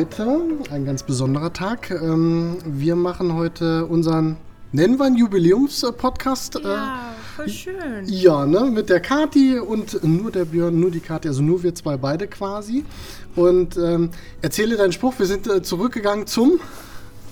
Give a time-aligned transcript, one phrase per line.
[0.00, 1.90] heute ein ganz besonderer Tag.
[1.90, 4.38] Ähm, wir machen heute unseren,
[4.72, 6.56] nennen wir einen Jubiläums-Podcast.
[6.56, 8.06] Äh, ja, voll schön.
[8.06, 11.74] Ja, ne, mit der Kati und nur der Björn, nur die Kati, also nur wir
[11.74, 12.82] zwei beide quasi.
[13.36, 14.08] Und ähm,
[14.40, 16.60] erzähle deinen Spruch, wir sind äh, zurückgegangen zum...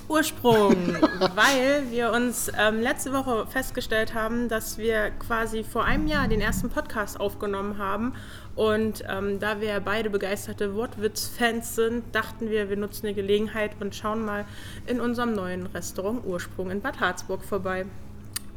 [0.08, 0.74] Ursprung,
[1.34, 6.40] weil wir uns ähm, letzte Woche festgestellt haben, dass wir quasi vor einem Jahr den
[6.40, 8.14] ersten Podcast aufgenommen haben.
[8.58, 13.94] Und ähm, da wir beide begeisterte Wortwitz-Fans sind, dachten wir, wir nutzen die Gelegenheit und
[13.94, 14.46] schauen mal
[14.88, 17.86] in unserem neuen Restaurant Ursprung in Bad Harzburg vorbei.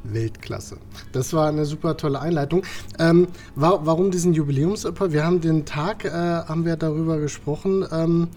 [0.04, 0.78] Weltklasse.
[1.12, 2.64] Das war eine super tolle Einleitung.
[2.98, 4.86] Ähm, war, warum diesen Jubiläums?
[4.86, 7.86] Wir haben den Tag, äh, haben wir darüber gesprochen.
[7.92, 8.30] Ähm,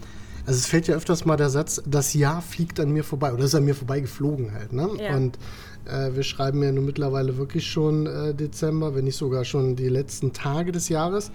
[0.45, 3.45] also es fällt ja öfters mal der Satz, das Jahr fliegt an mir vorbei oder
[3.45, 4.71] ist an mir vorbei geflogen halt.
[4.71, 4.87] Ne?
[4.99, 5.15] Ja.
[5.15, 5.39] Und
[5.85, 10.33] wir schreiben ja nun mittlerweile wirklich schon äh, Dezember, wenn nicht sogar schon die letzten
[10.33, 11.31] Tage des Jahres.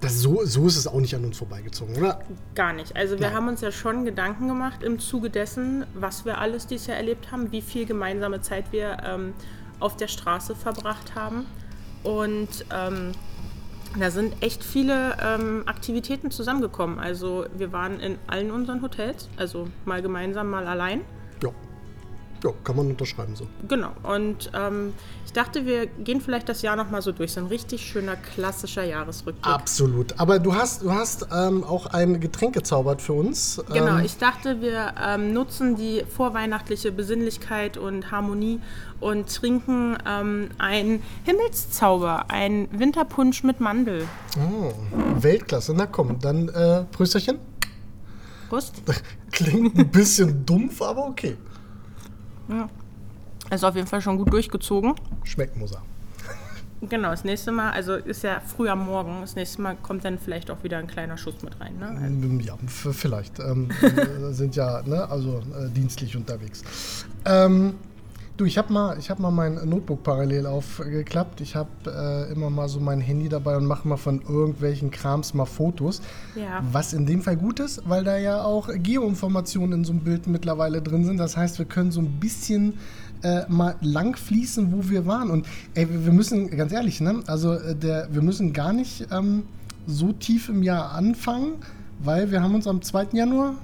[0.00, 2.20] Das, so, so ist es auch nicht an uns vorbeigezogen, oder?
[2.54, 2.96] Gar nicht.
[2.96, 3.34] Also wir Nein.
[3.34, 7.30] haben uns ja schon Gedanken gemacht im Zuge dessen, was wir alles dieses Jahr erlebt
[7.30, 9.34] haben, wie viel gemeinsame Zeit wir ähm,
[9.78, 11.44] auf der Straße verbracht haben.
[12.02, 13.12] Und ähm,
[13.98, 16.98] da sind echt viele ähm, Aktivitäten zusammengekommen.
[16.98, 21.02] Also wir waren in allen unseren Hotels, also mal gemeinsam, mal allein.
[21.42, 21.50] Ja.
[22.42, 23.46] Ja, kann man unterschreiben so.
[23.68, 23.92] Genau.
[24.02, 24.94] Und ähm,
[25.26, 27.32] ich dachte, wir gehen vielleicht das Jahr nochmal so durch.
[27.32, 29.46] So ein richtig schöner, klassischer Jahresrückblick.
[29.46, 30.18] Absolut.
[30.18, 33.62] Aber du hast, du hast ähm, auch ein Getränk gezaubert für uns.
[33.72, 33.98] Genau.
[33.98, 38.60] Ähm, ich dachte, wir ähm, nutzen die vorweihnachtliche Besinnlichkeit und Harmonie
[39.00, 44.06] und trinken ähm, einen Himmelszauber, ein Winterpunsch mit Mandel.
[44.36, 44.72] Oh,
[45.20, 45.74] Weltklasse.
[45.74, 47.38] Na komm, dann äh, Prösterchen.
[48.48, 48.82] Prost.
[49.30, 51.36] Klingt ein bisschen dumpf, aber okay.
[52.50, 52.68] Ja.
[53.54, 54.94] Ist auf jeden Fall schon gut durchgezogen.
[55.24, 55.82] Schmeckt muss er.
[56.88, 60.18] Genau, das nächste Mal, also ist ja früh am Morgen, das nächste Mal kommt dann
[60.18, 61.78] vielleicht auch wieder ein kleiner Schuss mit rein.
[61.78, 61.88] Ne?
[61.88, 62.46] Also.
[62.46, 62.56] Ja,
[62.92, 63.38] vielleicht.
[63.38, 63.68] Ähm,
[64.30, 66.62] sind ja ne, also äh, dienstlich unterwegs.
[67.26, 67.74] Ähm,
[68.40, 71.42] Du, ich habe mal, hab mal mein Notebook parallel aufgeklappt.
[71.42, 75.34] Ich habe äh, immer mal so mein Handy dabei und mache mal von irgendwelchen Krams
[75.34, 76.00] mal Fotos.
[76.34, 76.64] Ja.
[76.72, 80.26] Was in dem Fall gut ist, weil da ja auch Geoinformationen in so einem Bild
[80.26, 81.18] mittlerweile drin sind.
[81.18, 82.78] Das heißt, wir können so ein bisschen
[83.22, 85.28] äh, mal lang fließen, wo wir waren.
[85.28, 87.20] Und ey, wir müssen, ganz ehrlich, ne?
[87.26, 89.42] Also äh, der, wir müssen gar nicht ähm,
[89.86, 91.56] so tief im Jahr anfangen,
[91.98, 93.08] weil wir haben uns am 2.
[93.12, 93.56] Januar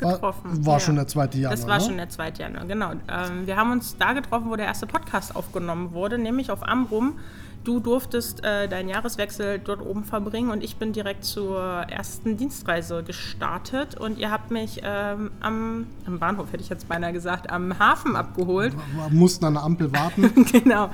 [0.00, 0.50] getroffen.
[0.58, 0.80] War, war ja.
[0.80, 1.24] schon der 2.
[1.34, 1.50] Januar.
[1.50, 1.84] Das war ne?
[1.84, 2.32] schon der 2.
[2.38, 2.92] Januar, genau.
[2.92, 7.18] Ähm, wir haben uns da getroffen, wo der erste Podcast aufgenommen wurde, nämlich auf Amrum.
[7.62, 13.02] Du durftest äh, deinen Jahreswechsel dort oben verbringen und ich bin direkt zur ersten Dienstreise
[13.02, 17.78] gestartet und ihr habt mich ähm, am, am, Bahnhof, hätte ich jetzt beinahe gesagt, am
[17.78, 18.72] Hafen abgeholt.
[18.94, 20.46] Wir mussten an der Ampel warten.
[20.52, 20.88] genau.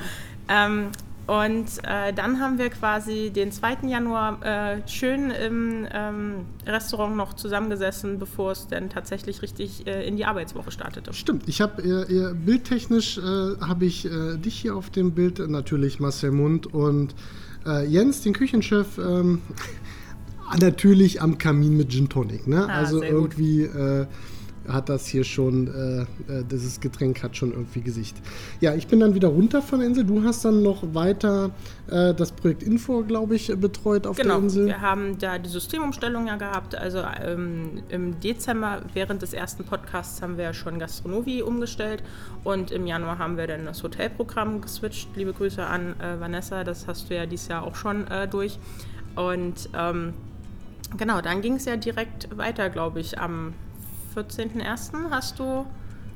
[0.48, 0.88] Ähm,
[1.26, 3.88] und äh, dann haben wir quasi den 2.
[3.88, 10.16] Januar äh, schön im ähm, Restaurant noch zusammengesessen, bevor es dann tatsächlich richtig äh, in
[10.16, 11.12] die Arbeitswoche startete.
[11.12, 15.98] Stimmt, ich habe äh, bildtechnisch äh, habe ich äh, dich hier auf dem Bild, natürlich
[16.00, 17.14] Marcel Mund und
[17.88, 19.42] Jens, den Küchenchef, ähm,
[20.60, 22.46] natürlich am Kamin mit Gin Tonic.
[22.46, 22.64] Ne?
[22.64, 23.68] Ah, also irgendwie
[24.68, 25.68] hat das hier schon,
[26.28, 28.16] äh, äh, dieses Getränk hat schon irgendwie Gesicht.
[28.60, 30.04] Ja, ich bin dann wieder runter von der Insel.
[30.04, 31.50] Du hast dann noch weiter
[31.90, 34.36] äh, das Projekt Info, glaube ich, betreut auf genau.
[34.36, 34.66] der Insel.
[34.66, 36.74] Wir haben da die Systemumstellung ja gehabt.
[36.74, 42.02] Also ähm, im Dezember, während des ersten Podcasts, haben wir schon Gastronomie umgestellt
[42.44, 45.08] und im Januar haben wir dann das Hotelprogramm geswitcht.
[45.14, 48.58] Liebe Grüße an äh, Vanessa, das hast du ja dieses Jahr auch schon äh, durch.
[49.14, 50.12] Und ähm,
[50.96, 53.54] genau, dann ging es ja direkt weiter, glaube ich, am
[54.16, 55.10] 14.01.
[55.10, 55.66] hast du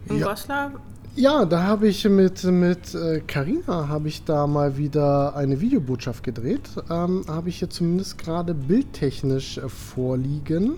[0.09, 0.29] in ja.
[0.29, 0.73] Goslar
[1.17, 2.97] ja, da habe ich mit mit
[3.27, 6.71] Carina äh, habe ich da mal wieder eine Videobotschaft gedreht.
[6.89, 10.75] Ähm, habe ich hier zumindest gerade bildtechnisch äh, vorliegen.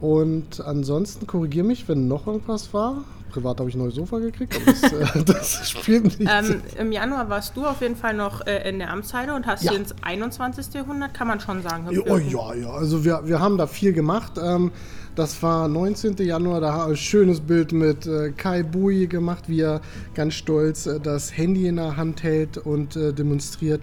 [0.00, 3.04] Und ansonsten korrigiere mich, wenn noch irgendwas war.
[3.30, 6.30] Privat habe ich ein neues Sofa gekriegt, aber das, äh, das spielt nicht.
[6.30, 9.62] Ähm, Im Januar warst du auf jeden Fall noch äh, in der Amtsheide und hast
[9.62, 9.72] ja.
[9.72, 10.74] ins 21.
[10.74, 11.86] Jahrhundert, kann man schon sagen.
[11.90, 14.32] Ja, oh, ja, ja, also wir, wir haben da viel gemacht.
[14.42, 14.72] Ähm,
[15.14, 16.16] das war 19.
[16.18, 19.80] Januar, da habe ich ein schönes Bild mit äh, Kai Bui gemacht, wie er
[20.14, 23.82] ganz stolz äh, das Handy in der Hand hält und äh, demonstriert,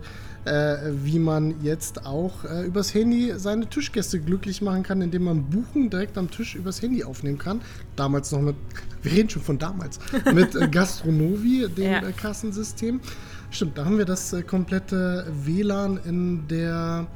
[1.03, 6.17] wie man jetzt auch übers Handy seine Tischgäste glücklich machen kann, indem man Buchen direkt
[6.17, 7.59] am Tisch übers Handy aufnehmen kann.
[7.97, 8.55] Damals noch mit,
[9.01, 9.99] wir reden schon von damals,
[10.33, 12.01] mit Gastronovi, dem ja.
[12.13, 13.01] Kassensystem.
[13.49, 17.07] Stimmt, da haben wir das komplette WLAN in der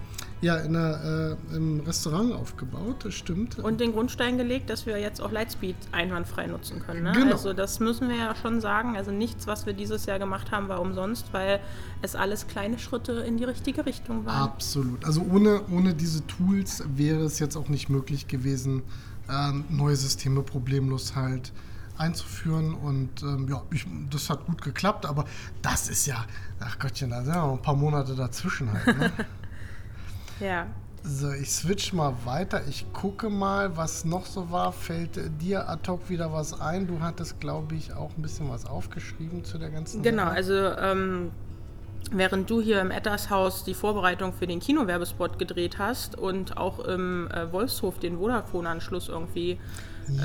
[0.42, 3.60] Ja, in der, äh, im Restaurant aufgebaut, das stimmt.
[3.60, 7.04] Und den Grundstein gelegt, dass wir jetzt auch Lightspeed einwandfrei nutzen können.
[7.04, 7.12] Ne?
[7.12, 7.34] Genau.
[7.34, 8.98] Also das müssen wir ja schon sagen.
[8.98, 11.60] Also nichts, was wir dieses Jahr gemacht haben, war umsonst, weil
[12.02, 14.50] es alles kleine Schritte in die richtige Richtung waren.
[14.50, 15.06] Absolut.
[15.06, 18.82] Also ohne, ohne diese Tools wäre es jetzt auch nicht möglich gewesen,
[19.30, 21.52] äh, neue Systeme problemlos halt
[21.98, 22.74] einzuführen.
[22.74, 25.26] Und ähm, ja, ich, das hat gut geklappt, aber
[25.62, 26.26] das ist ja,
[26.60, 28.88] ach Gottchen, da sind ja noch ein paar Monate dazwischen halt.
[28.88, 29.12] Ne?
[30.42, 30.68] Ja.
[31.04, 32.62] So, ich switch mal weiter.
[32.70, 34.72] Ich gucke mal, was noch so war.
[34.72, 36.86] Fällt äh, dir ad hoc wieder was ein?
[36.88, 40.36] Du hattest, glaube ich, auch ein bisschen was aufgeschrieben zu der ganzen Genau, Sache.
[40.36, 41.32] also ähm,
[42.12, 47.28] während du hier im Ettershaus die Vorbereitung für den Kinowerbespot gedreht hast und auch im
[47.32, 49.58] äh, Wolfshof den Vodafone-Anschluss irgendwie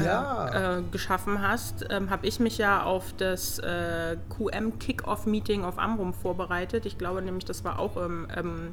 [0.04, 0.78] Ja.
[0.78, 6.84] äh, geschaffen hast, ähm, habe ich mich ja auf das äh, QM-Kick-Off-Meeting auf Amrum vorbereitet.
[6.84, 8.72] Ich glaube nämlich, das war auch im, ähm,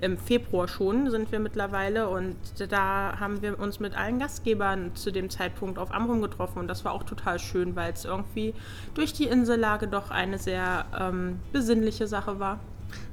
[0.00, 2.08] im Februar schon, sind wir mittlerweile.
[2.08, 2.36] Und
[2.68, 6.58] da haben wir uns mit allen Gastgebern zu dem Zeitpunkt auf Amrum getroffen.
[6.58, 8.54] Und das war auch total schön, weil es irgendwie
[8.94, 12.60] durch die Insellage doch eine sehr ähm, besinnliche Sache war.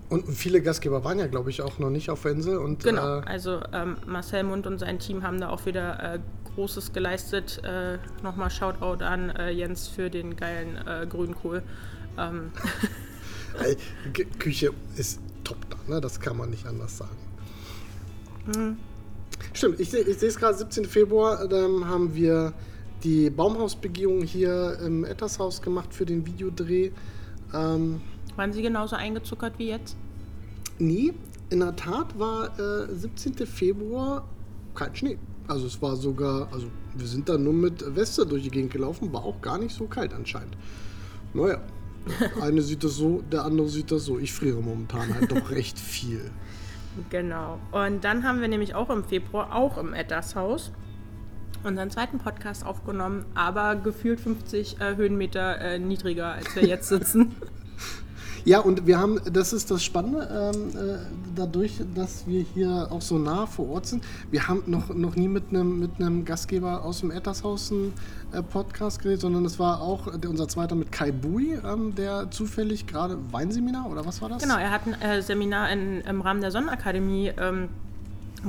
[0.10, 2.58] Und viele Gastgeber waren ja, glaube ich, auch noch nicht auf der Insel.
[2.58, 6.20] Und, Genau, Äh, also ähm, Marcel Mund und sein Team haben da auch wieder äh,
[6.56, 7.62] Großes geleistet.
[7.64, 11.64] Äh, Nochmal Shoutout an äh, Jens für den geilen äh, Grünkohl.
[12.18, 12.52] Ähm,
[14.40, 16.02] Küche ist top da, ne?
[16.02, 17.18] das kann man nicht anders sagen.
[18.48, 18.78] Mhm.
[19.54, 20.86] Stimmt, ich, ich sehe es gerade, 17.
[20.86, 22.54] Februar ähm, haben wir
[23.04, 26.92] die Baumhausbegehung hier im Ettershaus gemacht für den Videodreh.
[27.54, 28.02] Ähm,
[28.36, 29.96] waren Sie genauso eingezuckert wie jetzt?
[30.80, 31.14] nee,
[31.50, 33.36] in der Tat war äh, 17.
[33.46, 34.28] Februar
[34.76, 35.18] kein Schnee.
[35.48, 39.12] Also es war sogar, also wir sind da nur mit Weste durch die Gegend gelaufen,
[39.12, 40.58] war auch gar nicht so kalt anscheinend.
[41.34, 41.62] Naja,
[42.08, 44.20] der eine sieht das so, der andere sieht das so.
[44.20, 46.32] Ich friere momentan halt doch recht viel.
[47.10, 47.60] Genau.
[47.72, 50.72] Und dann haben wir nämlich auch im Februar, auch im Eddershaus,
[51.64, 57.36] unseren zweiten Podcast aufgenommen, aber gefühlt 50 äh, Höhenmeter äh, niedriger, als wir jetzt sitzen.
[58.46, 60.98] Ja, und wir haben, das ist das Spannende, ähm, äh,
[61.34, 64.04] dadurch, dass wir hier auch so nah vor Ort sind.
[64.32, 67.94] Wir haben noch, noch nie mit einem mit Gastgeber aus dem Ettershaus einen
[68.34, 72.32] äh, Podcast geredet, sondern es war auch der, unser zweiter mit Kai Bui, ähm, der
[72.32, 74.44] zufällig gerade Weinseminar oder was war das?
[74.44, 77.70] Genau, er hat ein äh, Seminar in, im Rahmen der Sonnenakademie ähm,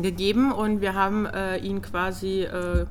[0.02, 2.87] gegeben und wir haben äh, ihn quasi äh,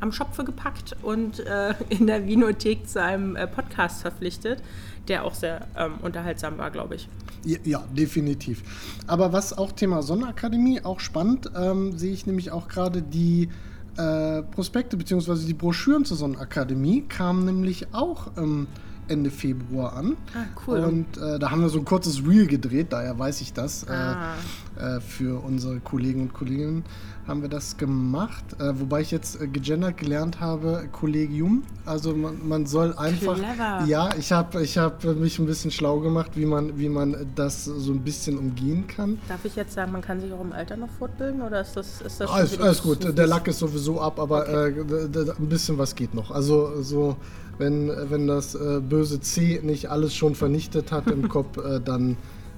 [0.00, 4.62] am Schopfe gepackt und äh, in der Vinothek zu einem äh, Podcast verpflichtet,
[5.08, 7.08] der auch sehr ähm, unterhaltsam war, glaube ich.
[7.44, 8.62] Ja, ja, definitiv.
[9.06, 13.48] Aber was auch Thema Sonnenakademie, auch spannend, ähm, sehe ich nämlich auch gerade die
[13.96, 15.46] äh, Prospekte bzw.
[15.46, 18.66] die Broschüren zur Sonnenakademie kamen nämlich auch ähm,
[19.08, 20.16] Ende Februar an.
[20.34, 20.80] Ah, cool.
[20.80, 23.84] Und äh, da haben wir so ein kurzes Reel gedreht, daher weiß ich das.
[23.84, 24.34] Äh, Ah.
[24.75, 26.84] äh, für unsere Kollegen und Kolleginnen
[27.26, 28.44] haben wir das gemacht.
[28.60, 31.64] Äh, wobei ich jetzt äh, gegendert gelernt habe, Kollegium.
[31.84, 33.34] Also man, man soll einfach.
[33.36, 33.84] Clever.
[33.86, 37.64] Ja, ich habe ich hab mich ein bisschen schlau gemacht, wie man, wie man das
[37.64, 39.18] so ein bisschen umgehen kann.
[39.28, 42.00] Darf ich jetzt sagen, man kann sich auch im Alter noch fortbilden oder ist das,
[42.02, 43.14] ist das schon Alles, die alles gut, Profis?
[43.16, 46.30] der Lack ist sowieso ab, aber äh, d- d- ein bisschen was geht noch.
[46.30, 47.16] Also so,
[47.58, 52.16] wenn, wenn das äh, böse C nicht alles schon vernichtet hat im Kopf, äh, dann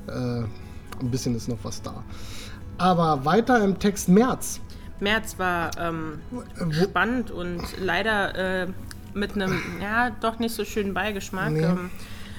[0.09, 0.43] äh,
[1.03, 2.03] ein bisschen ist noch was da.
[2.79, 4.61] Aber weiter im Text März.
[5.01, 6.43] März war ähm, Wo-
[6.73, 8.67] spannend und leider äh,
[9.15, 11.53] mit einem, ja, doch nicht so schönen Beigeschmack.
[11.53, 11.63] Nee.
[11.63, 11.91] Ähm,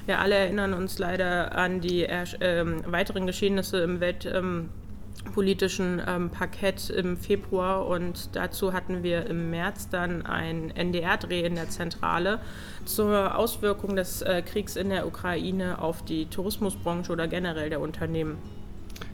[0.05, 4.69] wir alle erinnern uns leider an die ersch- ähm, weiteren Geschehnisse im weltpolitischen ähm,
[5.33, 11.55] politischen, ähm, Parkett im Februar und dazu hatten wir im März dann ein NDR-Dreh in
[11.55, 12.39] der Zentrale
[12.85, 18.37] zur Auswirkung des äh, Kriegs in der Ukraine auf die Tourismusbranche oder generell der Unternehmen.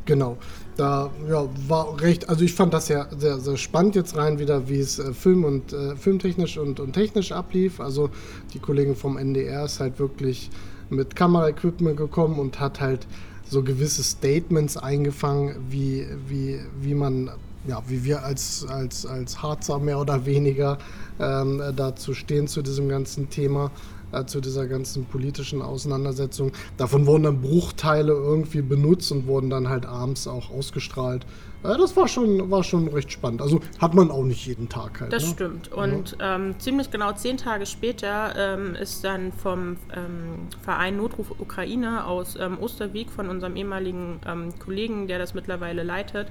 [0.06, 0.38] Genau,
[0.78, 4.70] da ja, war recht, also ich fand das ja sehr, sehr spannend jetzt rein wieder,
[4.70, 7.80] wie es äh, Film und äh, filmtechnisch und, und technisch ablief.
[7.80, 8.10] Also
[8.54, 10.52] die Kollegin vom NDR ist halt wirklich
[10.90, 13.08] mit Kameraequipment gekommen und hat halt
[13.56, 17.32] so gewisse Statements eingefangen, wie, wie, wie man,
[17.66, 20.78] ja, wie wir als, als, als Harzer mehr oder weniger
[21.22, 23.72] ähm, dazu stehen zu diesem ganzen Thema
[24.12, 26.52] äh, zu dieser ganzen politischen Auseinandersetzung.
[26.76, 31.26] Davon wurden dann Bruchteile irgendwie benutzt und wurden dann halt abends auch ausgestrahlt.
[31.74, 33.42] Äh, das war schon, war schon recht spannend.
[33.42, 35.12] Also hat man auch nicht jeden Tag halt.
[35.14, 35.30] Das ne?
[35.30, 35.72] stimmt.
[35.72, 42.06] Und ähm, ziemlich genau zehn Tage später ähm, ist dann vom ähm, Verein Notruf Ukraine
[42.06, 46.28] aus ähm, Osterwieck von unserem ehemaligen ähm, Kollegen, der das mittlerweile leitet,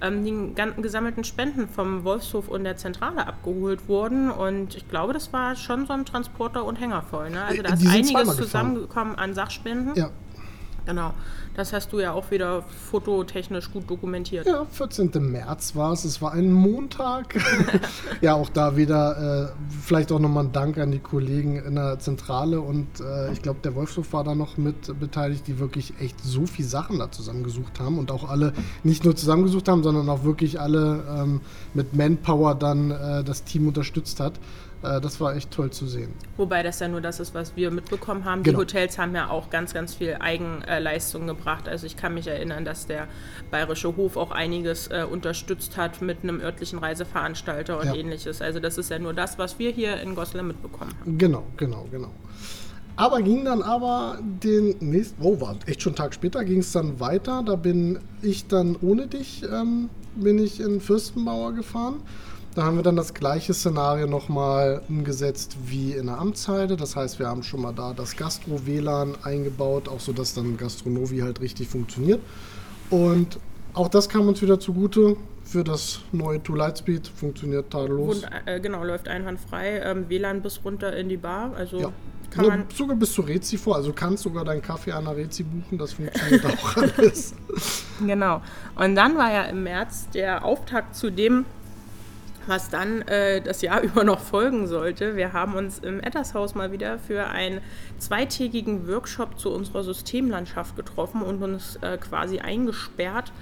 [0.00, 4.30] ähm, die gan- gesammelten Spenden vom Wolfshof und der Zentrale abgeholt worden.
[4.30, 7.30] Und ich glaube, das war schon so ein Transporter und Hänger voll.
[7.30, 7.42] Ne?
[7.44, 9.94] Also da Äh, ist einiges zusammengekommen an Sachspenden.
[9.94, 10.10] Ja,
[10.86, 11.12] Genau.
[11.56, 14.46] Das hast du ja auch wieder fototechnisch gut dokumentiert.
[14.46, 15.10] Ja, 14.
[15.14, 16.04] März war es.
[16.04, 17.34] Es war ein Montag.
[18.20, 21.98] ja, auch da wieder äh, vielleicht auch nochmal ein Dank an die Kollegen in der
[21.98, 26.20] Zentrale und äh, ich glaube, der Wolfshof war da noch mit beteiligt, die wirklich echt
[26.22, 28.52] so viele Sachen da zusammengesucht haben und auch alle
[28.84, 31.40] nicht nur zusammengesucht haben, sondern auch wirklich alle ähm,
[31.74, 34.34] mit Manpower dann äh, das Team unterstützt hat.
[34.82, 36.12] Äh, das war echt toll zu sehen.
[36.36, 38.42] Wobei das ja nur das ist, was wir mitbekommen haben.
[38.42, 38.58] Genau.
[38.58, 41.68] Die Hotels haben ja auch ganz, ganz viel Eigenleistung gebracht.
[41.68, 43.08] Also ich kann mich erinnern, dass der
[43.50, 47.94] Bayerische Hof auch einiges äh, unterstützt hat mit einem örtlichen Reiseveranstalter und Ja.
[47.94, 48.42] ähnliches.
[48.42, 51.18] Also das ist ja nur das, was wir hier in Goslar mitbekommen haben.
[51.18, 52.10] Genau, genau, genau.
[52.98, 56.72] Aber ging dann aber den nächsten, oh, war echt schon einen Tag später, ging es
[56.72, 57.42] dann weiter.
[57.44, 61.96] Da bin ich dann ohne dich, ähm, bin ich in Fürstenbauer gefahren.
[62.56, 66.76] Da haben wir dann das gleiche Szenario nochmal umgesetzt wie in der Amtsheide.
[66.78, 71.18] Das heißt, wir haben schon mal da das Gastro-WLAN eingebaut, auch so, dass dann Gastronovi
[71.18, 72.20] halt richtig funktioniert.
[72.88, 73.38] Und
[73.74, 77.06] auch das kam uns wieder zugute für das neue Tool Lightspeed.
[77.08, 78.24] Funktioniert tadellos.
[78.24, 79.80] Und, äh, genau, läuft einwandfrei.
[79.84, 81.52] Ähm, WLAN bis runter in die Bar.
[81.54, 81.92] Also Ja.
[82.30, 82.64] kann Ja, man.
[82.74, 83.76] sogar bis zur Rezi vor.
[83.76, 85.76] Also du kannst sogar deinen Kaffee an der Rezi buchen.
[85.76, 87.34] Das funktioniert auch alles.
[88.04, 88.40] Genau.
[88.76, 91.44] Und dann war ja im März der Auftakt zu dem,
[92.46, 95.16] was dann äh, das Jahr über noch folgen sollte.
[95.16, 97.60] Wir haben uns im Ettershaus mal wieder für einen
[97.98, 103.32] zweitägigen Workshop zu unserer Systemlandschaft getroffen und uns äh, quasi eingesperrt,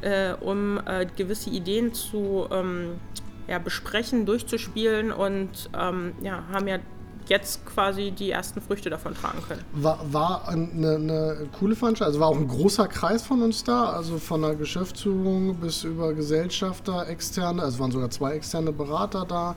[0.00, 3.00] äh, um äh, gewisse Ideen zu ähm,
[3.46, 6.78] ja, besprechen, durchzuspielen und ähm, ja, haben ja
[7.28, 9.62] jetzt quasi die ersten Früchte davon tragen können.
[9.72, 12.14] War, war eine, eine coole Veranstaltung.
[12.14, 13.90] Also war auch ein großer Kreis von uns da.
[13.90, 17.62] Also von der Geschäftsführung bis über Gesellschafter, externe.
[17.62, 19.56] Also waren sogar zwei externe Berater da.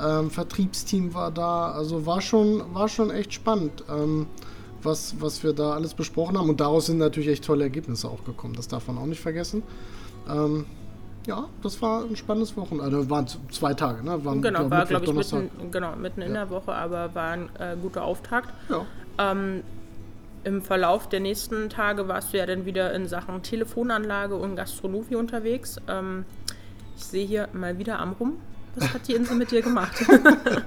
[0.00, 1.72] Ähm, Vertriebsteam war da.
[1.72, 3.84] Also war schon, war schon echt spannend.
[3.90, 4.26] Ähm,
[4.82, 6.48] was, was wir da alles besprochen haben.
[6.48, 8.54] Und daraus sind natürlich echt tolle Ergebnisse auch gekommen.
[8.54, 9.62] Das darf man auch nicht vergessen.
[10.28, 10.66] Ähm,
[11.28, 12.96] ja, das war ein spannendes Wochenende.
[12.96, 14.24] Also waren zwei Tage, ne?
[14.24, 15.42] Waren, Genau, glaub, war glaube ich Donnerstag.
[15.42, 16.44] mitten, genau, mitten in Ja.
[16.44, 18.48] der Woche, aber war ein äh, guter Auftakt.
[18.68, 18.84] Ja.
[19.18, 19.62] Ähm,
[20.44, 25.16] Im Verlauf der nächsten Tage warst du ja dann wieder in Sachen Telefonanlage und Gastronomie
[25.16, 25.76] unterwegs.
[25.86, 26.24] Ähm,
[26.96, 28.32] ich sehe hier mal wieder am Rum.
[28.76, 29.92] Was hat die Insel mit dir gemacht?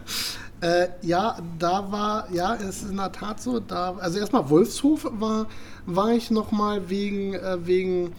[0.63, 5.07] Äh, ja, da war, ja, es ist in der Tat so, da, also erstmal Wolfshof
[5.11, 5.47] war,
[5.87, 8.13] war ich nochmal wegen, äh, wegen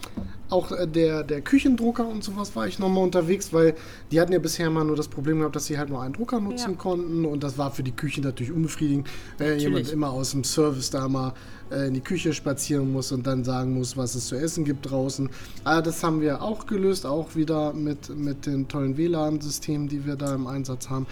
[0.53, 3.75] auch äh, der, der Küchendrucker und sowas war ich nochmal unterwegs, weil
[4.11, 6.39] die hatten ja bisher immer nur das Problem gehabt, dass sie halt nur einen Drucker
[6.39, 6.77] nutzen Ja.
[6.77, 9.07] konnten und das war für die Küche natürlich unbefriedigend,
[9.37, 9.91] wenn jemand Natürlich.
[9.93, 11.33] immer aus dem Service da mal
[11.71, 14.89] äh, in die Küche spazieren muss und dann sagen muss, was es zu essen gibt
[14.89, 15.29] draußen.
[15.63, 20.15] Aber das haben wir auch gelöst, auch wieder mit, mit den tollen WLAN-Systemen, die wir
[20.15, 21.07] da im Einsatz haben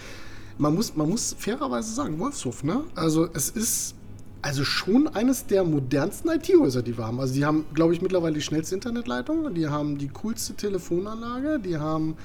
[0.58, 2.84] man muss, man muss fairerweise sagen, Wolfshof, ne?
[2.94, 3.94] Also es ist
[4.42, 7.20] also schon eines der modernsten IT-Häuser, die wir haben.
[7.20, 11.78] Also die haben, glaube ich, mittlerweile die schnellste Internetleitung, die haben die coolste Telefonanlage, die
[11.78, 12.16] haben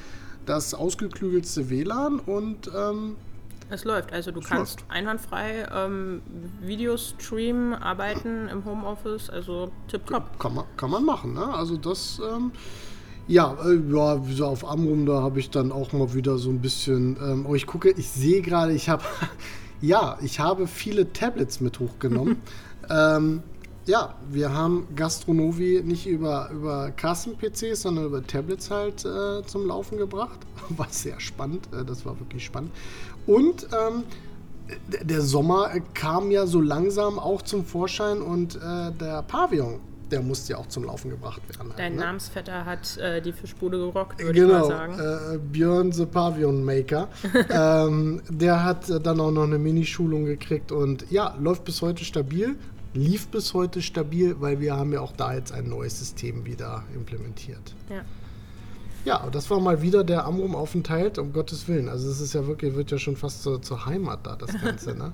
[0.46, 3.16] das ausgeklügelste WLAN und ähm,
[3.70, 4.14] es läuft.
[4.14, 4.92] Also du kannst läuft.
[4.92, 6.22] einwandfrei ähm,
[6.62, 9.30] Videos streamen, arbeiten im Homeoffice.
[9.30, 10.40] Also tipptopp.
[10.40, 11.54] kann, man, kann man machen, ne?
[11.54, 12.52] Also das, ähm,
[13.28, 16.62] ja, äh, ja, so auf Amrum, da habe ich dann auch mal wieder so ein
[16.62, 19.04] bisschen, ähm, oh, ich gucke, ich sehe gerade, ich habe,
[19.82, 22.42] ja, ich habe viele Tablets mit hochgenommen.
[22.90, 23.44] ähm,
[23.86, 29.98] ja, wir haben Gastronovi nicht über, über Kassen-PCs, sondern über Tablets halt äh, zum Laufen
[29.98, 30.40] gebracht.
[30.70, 32.72] War sehr spannend, äh, das war wirklich spannend.
[33.26, 34.04] Und ähm,
[34.90, 39.80] der Sommer kam ja so langsam auch zum Vorschein und äh, der Pavillon,
[40.12, 41.70] der musste ja auch zum Laufen gebracht werden.
[41.70, 42.02] halt, Dein ne?
[42.02, 45.00] Namensvetter hat äh, die Fischbude gerockt, würde ich mal Genau, sagen.
[45.00, 47.08] äh, Björn the Pavillon Maker.
[47.50, 52.04] ähm, der hat äh, dann auch noch eine Minischulung gekriegt und ja, läuft bis heute
[52.06, 52.56] stabil.
[52.94, 56.84] Lief bis heute stabil, weil wir haben ja auch da jetzt ein neues System wieder
[56.96, 57.76] implementiert.
[57.90, 58.02] Ja.
[59.06, 61.88] Ja, das war mal wieder der Amrum-Aufenthalt, um Gottes Willen.
[61.88, 64.96] Also es ist ja wirklich, wird ja schon fast zur, zur Heimat da, das Ganze,
[64.98, 65.14] ne?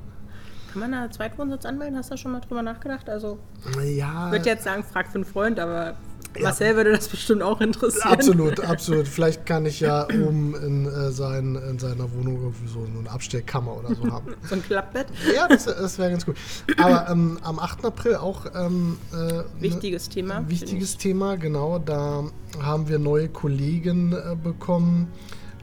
[0.73, 1.95] Kann man da Zweitwohnsitz anmelden?
[1.97, 3.07] Hast du da schon mal drüber nachgedacht?
[3.07, 3.37] Also,
[3.85, 5.95] Ja, ich würde jetzt sagen, frag für einen Freund, aber
[6.41, 8.11] Marcel würde das bestimmt auch interessieren.
[8.11, 9.07] Absolut, absolut.
[9.15, 13.77] Vielleicht kann ich ja oben in, äh, sein, in seiner Wohnung irgendwie so eine Abstellkammer
[13.77, 14.33] oder so haben.
[14.43, 15.07] So ein Klappbett.
[15.35, 16.37] Ja, das, das wäre ganz gut.
[16.77, 17.85] Aber ähm, am 8.
[17.85, 20.43] April auch ähm, äh, Wichtiges Thema.
[20.49, 21.77] wichtiges Thema, genau.
[21.77, 22.23] Da
[22.59, 25.11] haben wir neue Kollegen äh, bekommen,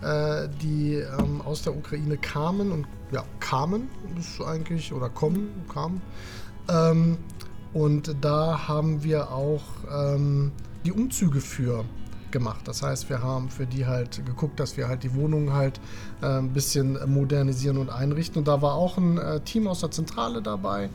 [0.03, 3.89] äh, die ähm, aus der Ukraine kamen und ja, kamen,
[4.19, 6.01] ist eigentlich, oder kommen, kamen.
[6.69, 7.19] Ähm,
[7.73, 10.53] und da haben wir auch ähm,
[10.85, 11.85] die Umzüge für
[12.31, 12.67] gemacht.
[12.67, 15.81] Das heißt, wir haben für die halt geguckt, dass wir halt die Wohnungen halt
[16.23, 18.39] äh, ein bisschen modernisieren und einrichten.
[18.39, 20.91] Und da war auch ein äh, Team aus der Zentrale dabei,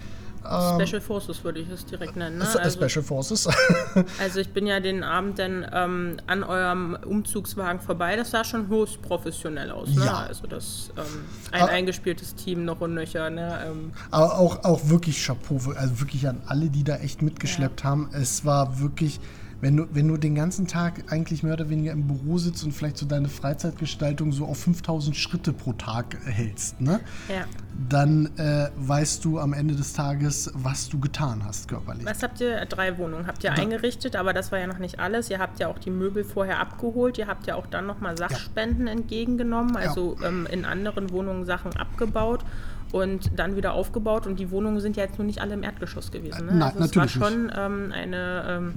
[0.45, 2.37] Special Forces würde ich es direkt nennen.
[2.37, 2.47] Ne?
[2.61, 3.47] Also, Special Forces.
[4.19, 8.15] also ich bin ja den Abend dann ähm, an eurem Umzugswagen vorbei.
[8.15, 9.89] Das sah schon höchst professionell aus.
[9.89, 10.05] Ne?
[10.05, 10.17] Ja.
[10.27, 11.03] Also das ähm,
[11.51, 11.65] ein Ah.
[11.65, 13.29] eingespieltes Team noch und nöcher.
[13.29, 13.59] Ne?
[13.67, 18.09] Ähm, Aber auch, auch wirklich Chapeau, also wirklich an alle, die da echt mitgeschleppt haben.
[18.13, 19.19] Es war wirklich,
[19.65, 22.71] wenn du, wenn du den ganzen Tag eigentlich mehr oder weniger im Büro sitzt und
[22.71, 26.99] vielleicht so deine Freizeitgestaltung so auf 5000 Schritte pro Tag hältst, ne?
[27.29, 27.45] ja.
[27.89, 32.05] dann äh, weißt du am Ende des Tages, was du getan hast körperlich.
[32.05, 32.63] Was habt ihr?
[32.67, 35.31] Drei Wohnungen habt ihr eingerichtet, aber das war ja noch nicht alles.
[35.31, 37.17] Ihr habt ja auch die Möbel vorher abgeholt.
[37.17, 42.45] Ihr habt ja auch dann nochmal Sachspenden entgegengenommen, also ähm, in anderen Wohnungen Sachen abgebaut
[42.91, 44.27] und dann wieder aufgebaut.
[44.27, 46.45] Und die Wohnungen sind ja jetzt nur nicht alle im Erdgeschoss gewesen.
[46.45, 46.53] Ne?
[46.53, 48.45] Nein, also natürlich es war schon ähm, eine.
[48.47, 48.73] Ähm,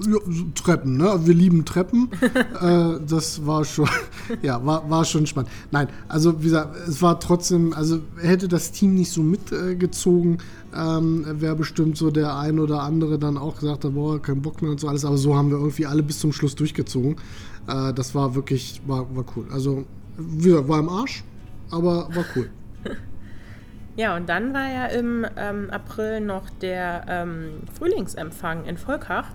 [0.00, 0.18] Ja,
[0.54, 1.20] Treppen, ne?
[1.24, 2.08] Wir lieben Treppen.
[2.60, 3.88] äh, das war schon,
[4.42, 5.50] ja, war, war schon spannend.
[5.70, 10.38] Nein, also wie gesagt, es war trotzdem, also hätte das Team nicht so mitgezogen,
[10.74, 14.62] ähm, wäre bestimmt so der ein oder andere dann auch gesagt, hat, boah, kein Bock
[14.62, 15.04] mehr und so alles.
[15.04, 17.16] Aber so haben wir irgendwie alle bis zum Schluss durchgezogen.
[17.68, 19.46] Äh, das war wirklich, war, war cool.
[19.52, 19.84] Also,
[20.16, 21.24] wie gesagt, war im Arsch,
[21.70, 22.50] aber war cool.
[23.96, 29.26] ja, und dann war ja im ähm, April noch der ähm, Frühlingsempfang in Volkach.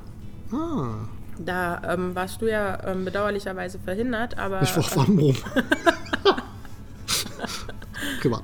[0.51, 1.07] Ah,
[1.39, 4.61] Da ähm, warst du ja ähm, bedauerlicherweise verhindert, aber.
[4.61, 5.35] ich war warm rum.
[8.21, 8.43] Privat.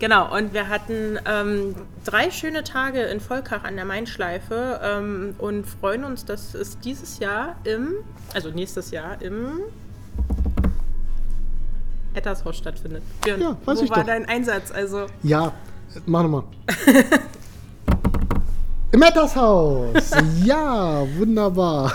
[0.00, 1.74] Genau, und wir hatten ähm,
[2.04, 7.18] drei schöne Tage in Volkach an der Mainschleife ähm, und freuen uns, dass es dieses
[7.20, 7.94] Jahr im,
[8.34, 9.60] also nächstes Jahr im
[12.12, 13.02] Ettershaus stattfindet.
[13.22, 14.06] Björn, Ja, weiß wo ich war doch.
[14.06, 14.70] dein Einsatz?
[14.72, 15.52] Also, Ja,
[16.06, 16.44] mach nochmal.
[18.94, 20.12] Im Ettershaus.
[20.44, 21.92] Ja, wunderbar.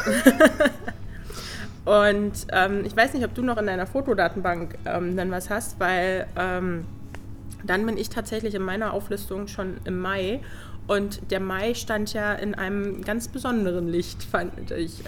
[1.85, 5.79] und ähm, ich weiß nicht, ob du noch in deiner Fotodatenbank ähm, dann was hast,
[5.79, 6.83] weil ähm,
[7.63, 10.41] dann bin ich tatsächlich in meiner Auflistung schon im Mai.
[10.87, 15.01] Und der Mai stand ja in einem ganz besonderen Licht, fand ich.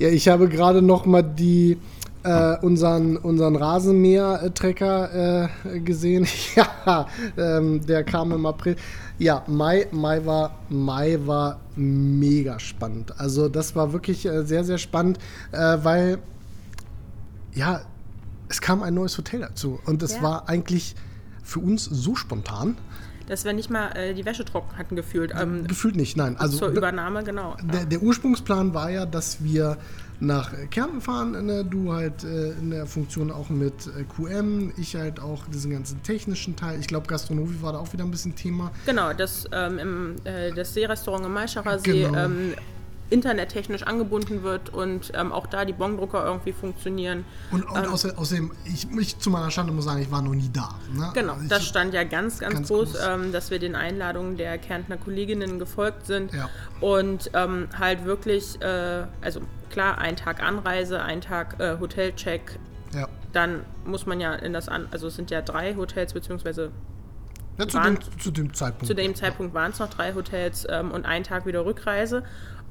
[0.00, 1.78] Ja, ich habe gerade nochmal die
[2.26, 6.26] äh, unseren, unseren Rasenmäher-Trecker äh, gesehen.
[6.56, 7.06] ja,
[7.36, 8.76] ähm, der kam im April.
[9.18, 13.18] Ja, Mai, Mai war, Mai war mega spannend.
[13.18, 15.18] Also das war wirklich äh, sehr, sehr spannend,
[15.52, 16.18] äh, weil
[17.54, 17.80] ja,
[18.48, 20.22] es kam ein neues Hotel dazu und es Ja.
[20.22, 20.94] war eigentlich
[21.42, 22.76] für uns so spontan.
[23.28, 25.32] Dass wir nicht mal äh, die Wäsche trocken hatten gefühlt.
[25.36, 26.36] Ähm, Gefühlt nicht, nein.
[26.36, 27.56] Also zur Übernahme, genau.
[27.72, 29.78] Der, der Ursprungsplan war ja, dass wir
[30.20, 31.64] nach Kärnten fahren, ne?
[31.64, 36.02] du halt äh, in der Funktion auch mit äh, QM, ich halt auch diesen ganzen
[36.02, 36.80] technischen Teil.
[36.80, 38.70] Ich glaube, Gastronomie war da auch wieder ein bisschen Thema.
[38.86, 42.16] Genau, dass ähm, im, äh, das Seerestaurant im Maischacher See Genau.
[42.24, 42.54] ähm,
[43.08, 47.24] internettechnisch angebunden wird und ähm, auch da die Bongdrucker irgendwie funktionieren.
[47.52, 47.92] Und, und Ähm.
[47.92, 50.74] außer, außerdem, ich, ich zu meiner Schande muss sagen, ich war noch nie da.
[50.92, 51.10] Ne?
[51.14, 53.00] Genau, Also das stand ja ganz, ganz, Ganz groß, groß.
[53.08, 56.48] Ähm, dass wir den Einladungen der Kärntner Kolleginnen gefolgt sind Ja.
[56.80, 62.58] und ähm, halt wirklich, äh, also klar, ein Tag Anreise, ein Tag äh, Hotelcheck,
[62.94, 63.08] Ja.
[63.32, 66.70] dann muss man ja in das an, also es sind ja drei Hotels beziehungsweise
[67.58, 68.86] Ja, zu, waren- dem, zu dem Zeitpunkt.
[68.86, 72.22] Zu dem Zeitpunkt waren es noch drei Hotels ähm, und ein Tag wieder Rückreise.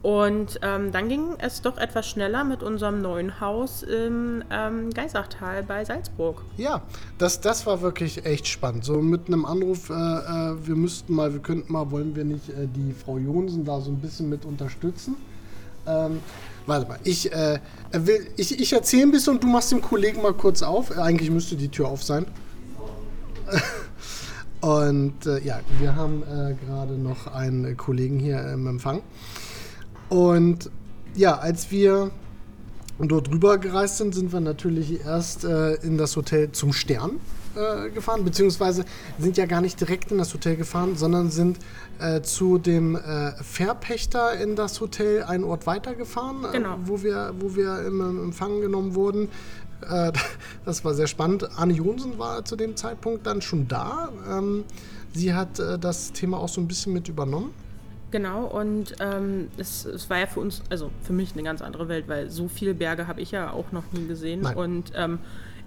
[0.01, 5.63] Und ähm, dann ging es doch etwas schneller mit unserem neuen Haus im ähm, Geisachtal
[5.63, 6.43] bei Salzburg.
[6.57, 6.83] Ja,
[7.17, 8.85] das, das war wirklich echt spannend.
[8.85, 12.49] So mit einem Anruf, äh, äh, wir müssten mal, wir könnten mal, wollen wir nicht
[12.49, 15.15] äh, die Frau Jonsen da so ein bisschen mit unterstützen?
[15.87, 16.19] Ähm,
[16.65, 17.59] warte mal, ich, äh,
[17.91, 20.91] will, ich, ich erzähle ein bisschen und du machst dem Kollegen mal kurz auf.
[20.91, 22.25] Äh, Eigentlich müsste die Tür auf sein.
[24.61, 29.01] Und äh, ja, wir haben äh, gerade noch einen Kollegen hier im Empfang.
[30.09, 30.71] Und
[31.13, 32.09] ja, als wir
[32.97, 37.19] dort rüber gereist sind, sind wir natürlich erst äh, in das Hotel zum Stern
[37.55, 38.85] äh, gefahren, beziehungsweise
[39.17, 41.57] sind ja gar nicht direkt in das Hotel gefahren, sondern sind
[41.99, 46.75] äh, zu dem äh, Verpächter in das Hotel einen Ort weitergefahren, Genau.
[46.75, 49.29] äh, wo, wir, wo wir im, im Empfang genommen wurden.
[49.89, 50.11] Äh,
[50.65, 51.49] das war sehr spannend.
[51.57, 54.09] Anne Jonsen war zu dem Zeitpunkt dann schon da.
[54.29, 54.63] Ähm,
[55.13, 57.53] sie hat das Thema auch so ein bisschen mit übernommen.
[58.11, 61.87] Genau, und ähm, es, es war ja für uns, also für mich eine ganz andere
[61.89, 64.41] Welt, weil so viele Berge habe ich ja auch noch nie gesehen.
[64.41, 64.55] Nein.
[64.55, 65.19] Und ähm,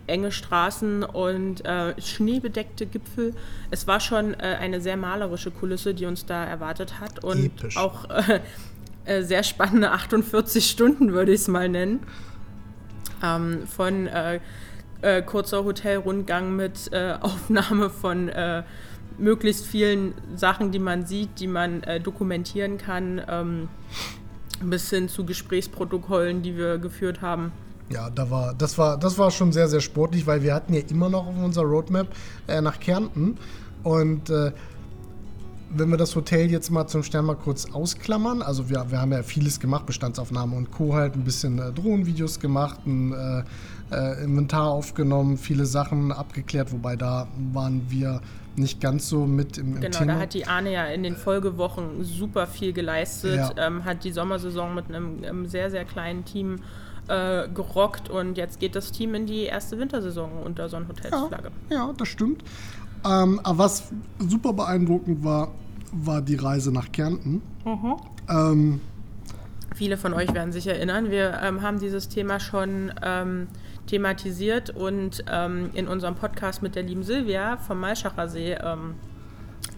[0.09, 3.35] enge Straßen und äh, schneebedeckte Gipfel.
[3.71, 7.23] Es war schon äh, eine sehr malerische Kulisse, die uns da erwartet hat.
[7.23, 7.77] Und Episch.
[7.77, 8.41] auch äh,
[9.05, 12.01] äh, sehr spannende 48 Stunden, würde ich es mal nennen.
[13.23, 14.41] Ähm, von äh,
[15.01, 16.91] äh, kurzer Hotelrundgang mit
[17.21, 18.31] Aufnahme von
[19.17, 23.69] möglichst vielen Sachen, die man sieht, die man dokumentieren kann, ähm,
[24.61, 27.53] bis hin zu Gesprächsprotokollen, die wir geführt haben.
[27.91, 30.81] Ja, da war, das, war, das war schon sehr, sehr sportlich, weil wir hatten ja
[30.91, 32.09] immer noch auf unserer Roadmap
[32.47, 33.39] äh, nach Kärnten.
[33.83, 34.53] Und äh,
[35.71, 39.13] wenn wir das Hotel jetzt mal zum Stern mal kurz ausklammern, also wir, wir haben
[39.13, 40.95] ja vieles gemacht, Bestandsaufnahme und Co.
[40.95, 43.43] halt, ein bisschen äh, Drohnenvideos gemacht, ein äh,
[43.91, 48.21] äh, Inventar aufgenommen, viele Sachen abgeklärt, wobei da waren wir
[48.57, 50.15] nicht ganz so mit im, im genau, Thema.
[50.15, 53.67] da hat die Arne ja in den Folgewochen super viel geleistet, Ja.
[53.67, 58.61] ähm, hat die Sommersaison mit einem, einem sehr, sehr kleinen Team äh, gerockt und jetzt
[58.61, 61.51] geht das Team in die erste Wintersaison unter Sonnenhotels ja, Flagge.
[61.71, 62.45] ja, das stimmt.
[63.05, 65.53] Ähm, aber was super beeindruckend war,
[65.93, 67.43] war die Reise nach Kärnten.
[68.29, 68.81] Ähm,
[69.75, 73.47] Viele von euch werden sich erinnern, wir ähm, haben dieses Thema schon ähm,
[73.87, 78.95] thematisiert und ähm, in unserem Podcast mit der lieben Silvia vom Malschacher See ähm,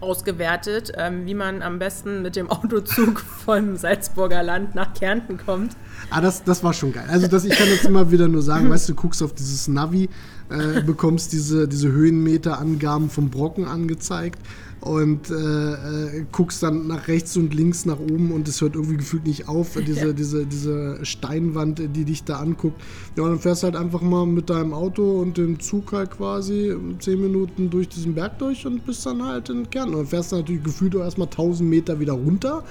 [0.01, 5.75] ausgewertet, ähm, wie man am besten mit dem Autozug vom Salzburger Land nach Kärnten kommt.
[6.09, 7.05] Ah, das, das war schon geil.
[7.09, 10.09] Also das, ich kann jetzt immer wieder nur sagen, weißt du, guckst auf dieses Navi,
[10.49, 14.39] äh, bekommst diese, diese Höhenmeterangaben vom Brocken angezeigt
[14.81, 15.33] und äh,
[16.17, 19.47] äh, guckst dann nach rechts und links nach oben und es hört irgendwie gefühlt nicht
[19.47, 20.13] auf, diese, Ja.
[20.13, 22.81] diese, diese Steinwand, die dich da anguckt.
[23.15, 26.09] Ja, und dann fährst du halt einfach mal mit deinem Auto und dem Zug halt
[26.11, 29.93] quasi zehn Minuten durch diesen Berg durch und bist dann halt in Kärnten.
[29.93, 32.63] Und dann fährst du natürlich gefühlt auch erstmal 1000 Meter wieder runter.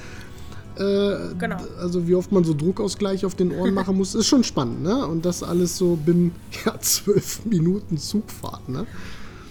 [0.77, 1.59] Äh, Genau.
[1.81, 5.07] also wie oft man so Druckausgleich auf den Ohren machen muss, ist schon spannend, ne?
[5.07, 6.33] Und das alles so binnen
[6.65, 8.87] ja, zwölf Minuten Zugfahrt, ne?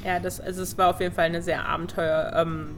[0.03, 2.75] Ja, das, also es war auf jeden Fall eine sehr Abenteuer, ähm,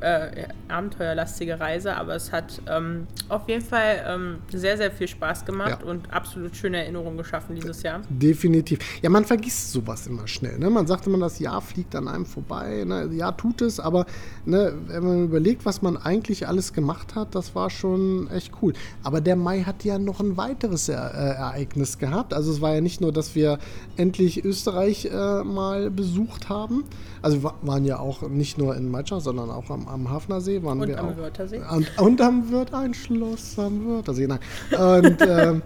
[0.00, 5.44] äh, abenteuerlastige Reise, aber es hat ähm, auf jeden Fall ähm, sehr, sehr viel Spaß
[5.44, 5.86] gemacht Ja.
[5.90, 8.02] und absolut schöne Erinnerungen geschaffen dieses Jahr.
[8.08, 8.78] Definitiv.
[9.02, 10.58] Ja, man vergisst sowas immer schnell.
[10.58, 10.68] Ne?
[10.70, 12.84] Man sagt immer, das Jahr fliegt an einem vorbei.
[12.86, 13.08] Ne?
[13.12, 14.06] Ja, tut es, aber
[14.44, 18.74] ne, wenn man überlegt, was man eigentlich alles gemacht hat, das war schon echt cool.
[19.02, 22.34] Aber der Mai hat ja noch ein weiteres er äh, Ereignis gehabt.
[22.34, 23.58] Also es war ja nicht nur, dass wir
[23.96, 26.84] endlich Österreich äh, mal besucht haben.
[27.22, 30.62] Also wir wa- waren ja auch nicht nur in Malcha, sondern auch am, am Hafnersee.
[30.62, 31.16] Waren Und wir am auch.
[31.16, 31.60] Wörthersee.
[31.70, 34.26] Und, und am Wirt ein Schloss am Wörthersee.
[34.26, 34.40] Nein.
[34.78, 35.62] Und ähm,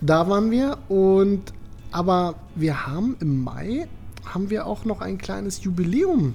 [0.00, 0.78] da waren wir.
[0.88, 1.52] Und
[1.90, 3.86] aber wir haben im Mai
[4.24, 6.34] haben wir auch noch ein kleines Jubiläum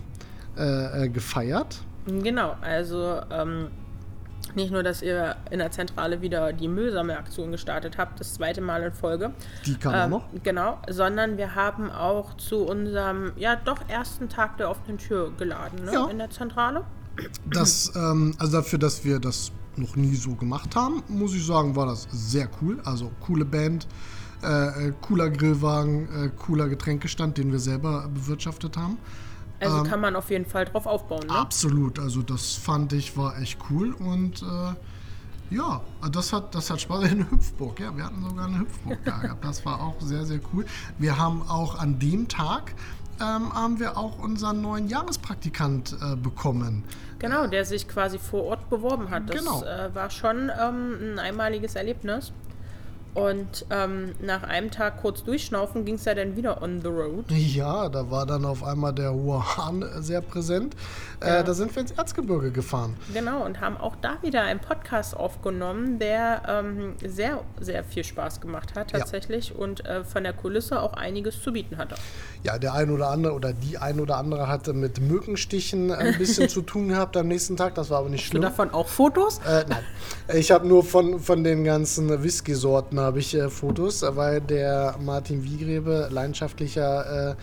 [0.58, 1.80] äh, äh, gefeiert.
[2.06, 3.68] Genau, also ähm,
[4.56, 8.84] nicht nur, dass ihr in der Zentrale wieder die Müllsammelaktion gestartet habt, das zweite Mal
[8.84, 9.32] in Folge.
[9.66, 10.26] Die kam Ähm, noch.
[10.44, 15.84] Genau, sondern wir haben auch zu unserem, ja doch, ersten Tag der offenen Tür geladen,
[15.86, 15.94] ne?
[15.94, 16.06] Ja.
[16.08, 16.84] In der Zentrale.
[17.50, 21.76] Das, ähm, also dafür, dass wir das noch nie so gemacht haben, muss ich sagen,
[21.76, 22.80] war das sehr cool.
[22.84, 23.88] Also coole Band,
[24.44, 28.98] äh, äh, cooler Grillwagen, äh, cooler Getränkestand, den wir selber bewirtschaftet haben.
[29.60, 31.34] Also Ähm, kann man auf jeden Fall drauf aufbauen, ne?
[31.34, 36.82] Absolut, also das fand ich war echt cool und äh, ja, das hat, das hat
[36.82, 37.04] Spaß.
[37.12, 39.44] Eine Hüpfburg, ja, wir hatten sogar eine Hüpfburg da gehabt.
[39.48, 40.66] Das war auch sehr, sehr cool.
[41.00, 42.76] Wir haben auch an dem Tag
[43.20, 46.84] ähm, haben wir auch unseren neuen Jahrespraktikant äh, bekommen.
[47.20, 49.30] Genau, der sich quasi vor Ort beworben hat.
[49.30, 49.64] Das Genau.
[49.64, 52.32] äh, war schon ähm, ein einmaliges Erlebnis.
[53.14, 57.26] Und ähm, nach einem Tag kurz durchschnaufen ging es ja dann wieder on the road.
[57.32, 60.76] Ja, da war dann auf einmal der äh, sehr präsent.
[61.22, 61.38] Ja.
[61.40, 62.96] Äh, da sind wir ins Erzgebirge gefahren.
[63.14, 68.40] Genau, und haben auch da wieder einen Podcast aufgenommen, der ähm, sehr, sehr viel Spaß
[68.40, 69.00] gemacht hat Ja.
[69.00, 71.96] tatsächlich und äh, von der Kulisse auch einiges zu bieten hatte.
[72.44, 76.50] Ja, der ein oder andere oder die ein oder andere hatte mit Mückenstichen ein bisschen
[76.50, 77.74] zu tun gehabt am nächsten Tag.
[77.74, 78.42] Das war aber nicht Hast du schlimm.
[78.44, 79.40] davon auch Fotos?
[79.40, 79.84] Äh, nein.
[80.36, 85.44] Ich habe nur von, von den ganzen Whisky-Sorten habe ich äh, Fotos, weil der Martin
[85.44, 87.36] Wiegrebe, leidenschaftlicher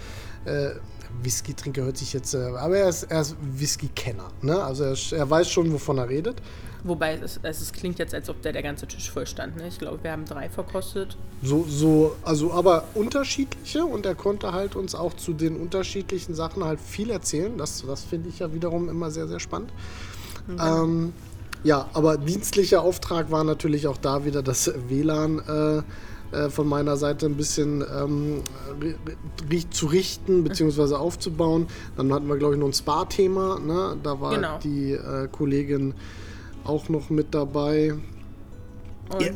[0.47, 0.75] äh, äh,
[1.23, 4.31] Whisky-Trinker, hört sich jetzt, äh, aber er ist, er ist Whisky-Kenner.
[4.43, 4.63] Ne?
[4.63, 6.41] Also er, er weiß schon, wovon er redet.
[6.85, 9.57] Wobei es, es, es klingt jetzt, als ob der der ganze Tisch voll stand.
[9.57, 9.69] Ne?
[9.69, 11.17] Ich glaube, wir haben drei verkostet.
[11.43, 16.63] So, so, also aber unterschiedliche und er konnte halt uns auch zu den unterschiedlichen Sachen
[16.63, 17.57] halt viel erzählen.
[17.57, 19.73] Das, das finde ich ja wiederum immer sehr, sehr spannend.
[20.61, 21.15] Ähm,
[21.65, 25.39] ja, aber dienstlicher Auftrag war natürlich auch da wieder das WLAN
[26.33, 28.43] äh, äh, von meiner Seite ein bisschen ähm,
[29.71, 30.95] zu richten bzw.
[30.95, 31.67] aufzubauen.
[31.97, 33.59] Dann hatten wir, glaube ich, noch ein Spa-Thema.
[33.61, 33.97] Ne?
[34.03, 34.59] Da war Genau.
[34.63, 35.95] die äh, Kollegin
[36.65, 37.95] auch noch mit dabei.
[39.13, 39.31] Und Ja.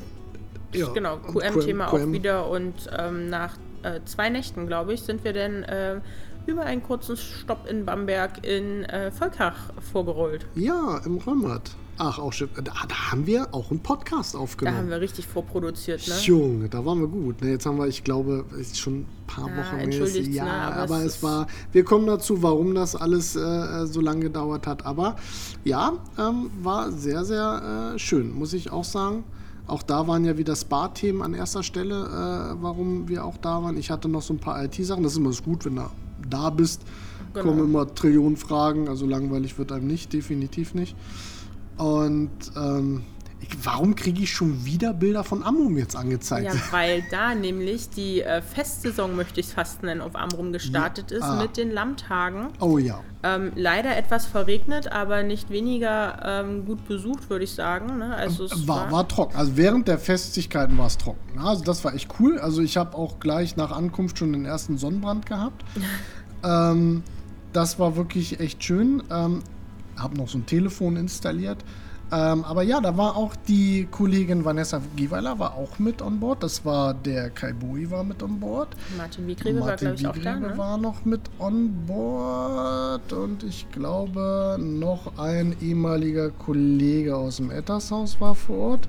[0.75, 2.13] Ja, genau, QM-Thema auch QM.
[2.13, 2.49] wieder.
[2.51, 6.01] Und ähm, nach äh, zwei Nächten, glaube ich, sind wir dann äh,
[6.47, 9.57] über einen kurzen Stopp in Bamberg in äh, Volkach
[9.93, 10.45] vorgerollt.
[10.57, 11.71] Ja, im Römert.
[12.01, 12.49] Ach, auch schön.
[12.55, 14.77] Da, da haben wir auch einen Podcast Da aufgenommen.
[14.79, 16.15] haben wir richtig vorproduziert, ne?
[16.23, 17.43] Junge, da waren wir gut.
[17.43, 20.83] Ne, jetzt haben wir, ich glaube, schon ein paar Ja, Wochen entschuldigt, Ja, ne, aber
[20.95, 21.49] aber, es war.
[21.73, 24.87] Wir kommen dazu, warum das alles äh, so lange gedauert hat.
[24.87, 25.17] Aber
[25.65, 29.25] ja, ähm, war sehr, sehr äh, schön, muss ich auch sagen.
[29.67, 33.77] Auch da waren ja wieder Spa-Themen an erster Stelle, äh, warum wir auch da waren.
[33.77, 35.03] Ich hatte noch so ein paar IT-Sachen.
[35.03, 35.83] Das ist immer so gut, wenn du
[36.31, 36.83] da bist.
[37.35, 37.47] genau.
[37.47, 40.97] kommen immer Trillionen Fragen, also langweilig wird einem nicht, definitiv nicht.
[41.79, 43.05] Und ähm,
[43.63, 46.47] warum kriege ich schon wieder Bilder von Amrum jetzt angezeigt?
[46.47, 51.11] Ja, weil da nämlich die äh, Festsaison, möchte ich es fast nennen, auf Amrum gestartet
[51.11, 51.19] ja.
[51.19, 51.41] ist ah.
[51.41, 52.49] mit den Lammtagen.
[52.61, 53.01] Oh ja.
[53.23, 57.99] Ähm, leider etwas verregnet, aber nicht weniger ähm, gut besucht, würde ich sagen.
[57.99, 58.15] Ne?
[58.15, 59.37] Also es war, war, war, trocken.
[59.37, 61.39] Also während der Festigkeiten war es trocken.
[61.39, 62.39] Also das war echt cool.
[62.39, 65.65] Also ich habe auch gleich nach Ankunft schon den ersten Sonnenbrand gehabt.
[66.45, 67.03] ähm,
[67.53, 69.03] das war wirklich echt schön.
[69.99, 71.65] Habe noch so ein Telefon installiert.
[72.11, 76.43] Ähm, aber ja, da war auch die Kollegin Vanessa Gieweiler war auch mit on board.
[76.43, 78.69] Das war der Kai Bui war mit on board.
[78.97, 80.37] Martin Wiegrebe war, glaube ich, auch da.
[80.37, 80.57] Ne?
[80.57, 83.13] war noch mit on board.
[83.13, 88.89] Und ich glaube, noch ein ehemaliger Kollege aus dem Ettershaus war vor Ort.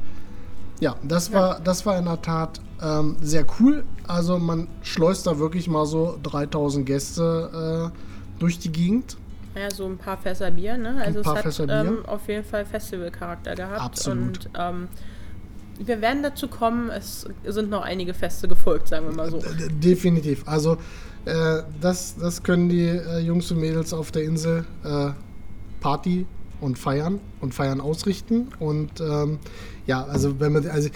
[0.80, 1.34] Ja, das ja.
[1.34, 3.84] war, das war in der Tat ähm, sehr cool.
[4.08, 9.18] Also man schleust da wirklich mal so 3000 Gäste äh, durch die Gegend.
[9.56, 11.02] Ja, so ein paar Fässer Bier, ne?
[11.04, 13.82] Also es hat ähm, auf jeden Fall Festivalcharakter gehabt.
[13.82, 14.46] Absolut.
[14.46, 14.88] Und ähm,
[15.80, 19.42] wir werden dazu kommen, es sind noch einige Feste gefolgt, sagen wir mal so.
[19.82, 20.48] Definitiv.
[20.48, 20.78] Also
[21.26, 25.12] äh, das, das können die äh, Jungs und Mädels auf der Insel äh,
[25.80, 26.26] Party
[26.62, 28.50] und feiern und feiern ausrichten.
[28.60, 29.40] Und ähm,
[29.88, 30.90] ja, also wenn man, also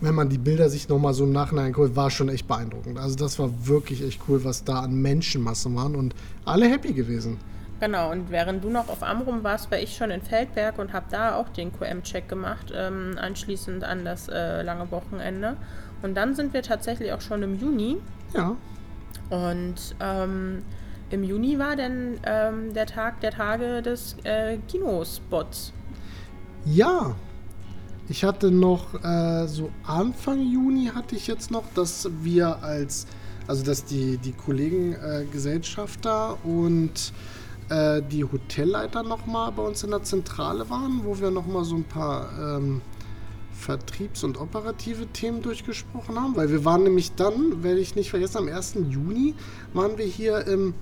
[0.00, 2.98] wenn man die Bilder sich nochmal so im Nachhinein guckt, war schon echt beeindruckend.
[2.98, 7.38] Also das war wirklich echt cool, was da an Menschenmassen waren und alle happy gewesen.
[7.80, 11.06] Genau, und während du noch auf Amrum warst, war ich schon in Feldberg und habe
[11.10, 15.56] da auch den QM-Check gemacht, ähm, anschließend an das äh, lange Wochenende.
[16.02, 17.98] Und dann sind wir tatsächlich auch schon im Juni.
[18.34, 18.56] Ja.
[19.30, 20.62] Und ähm,
[21.10, 25.72] im Juni war dann ähm, der Tag der Tage des äh, Kinospots.
[26.64, 27.14] Ja.
[28.10, 33.06] Ich hatte noch, äh, so Anfang Juni hatte ich jetzt noch, dass wir als,
[33.46, 37.12] also dass die, die Kollegen äh, Gesellschafter und
[37.68, 41.84] äh, die Hotelleiter nochmal bei uns in der Zentrale waren, wo wir nochmal so ein
[41.84, 42.80] paar ähm,
[43.52, 46.36] Vertriebs- und operative Themen durchgesprochen haben.
[46.36, 48.78] Weil wir waren nämlich dann, werde ich nicht vergessen, am 1.
[48.88, 49.34] Juni
[49.74, 50.74] waren wir hier im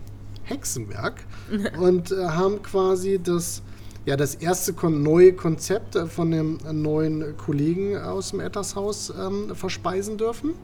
[0.44, 1.24] Hexenberg
[1.80, 3.62] und äh, haben quasi das,
[4.04, 9.54] ja, das erste kon neue Konzept äh, von dem neuen Kollegen aus dem Ettershaus ähm,
[9.54, 10.54] verspeisen dürfen.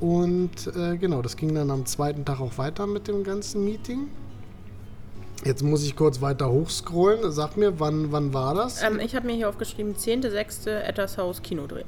[0.00, 4.08] Und äh, genau, das ging dann am zweiten Tag auch weiter mit dem ganzen Meeting.
[5.44, 7.30] Jetzt muss ich kurz weiter hochscrollen.
[7.30, 8.82] Sag mir, wann, wann war das?
[8.82, 10.70] Ähm, ich habe mir hier aufgeschrieben, 10.6.
[10.70, 11.84] Ettershaus Kinodreh.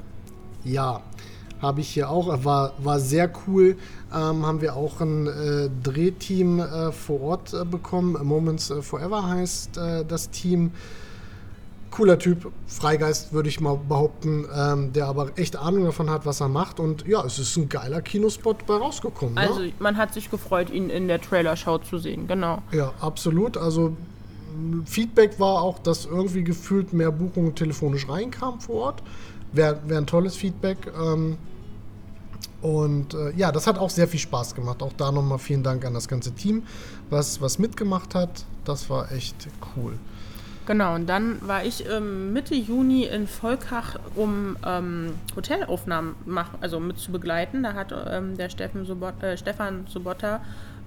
[0.62, 1.00] Ja,
[1.62, 2.44] habe ich hier auch.
[2.44, 3.78] War, war sehr cool.
[4.12, 8.18] Ähm, haben wir auch ein äh, Drehteam äh, vor Ort äh, bekommen.
[8.22, 10.72] Moments Forever heißt äh, das Team
[11.96, 16.40] cooler Typ, Freigeist würde ich mal behaupten, ähm, der aber echt Ahnung davon hat, was
[16.40, 16.78] er macht.
[16.78, 19.34] Und ja, es ist ein geiler Kinospot bei rausgekommen.
[19.34, 19.40] Ne?
[19.40, 19.72] Also ne?
[19.78, 22.62] man hat sich gefreut, ihn in der Trailer-Show zu sehen, genau.
[22.70, 23.56] Ja, absolut.
[23.56, 23.96] Also
[24.84, 29.02] Feedback war auch, dass irgendwie gefühlt mehr Buchungen telefonisch reinkamen vor Ort.
[29.52, 30.92] Wäre wär ein tolles Feedback.
[31.02, 31.38] Ähm,
[32.60, 34.82] und äh, ja, das hat auch sehr viel Spaß gemacht.
[34.82, 36.64] Auch da nochmal vielen Dank an das ganze Team,
[37.08, 38.44] was, was mitgemacht hat.
[38.66, 39.94] Das war echt cool.
[40.66, 46.80] Genau, und dann war ich ähm, Mitte Juni in Volkach, um ähm, Hotelaufnahmen machen, also
[46.80, 47.62] mit zu begleiten.
[47.62, 48.50] Da hat ähm, der
[48.84, 50.40] Sobot, äh, Stefan Sobotta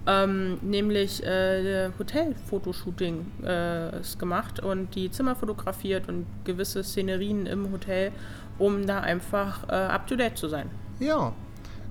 [0.05, 8.11] ähm, nämlich äh, Hotelfotoshooting äh, gemacht und die Zimmer fotografiert und gewisse Szenerien im Hotel,
[8.57, 10.69] um da einfach äh, up to date zu sein.
[10.99, 11.33] Ja.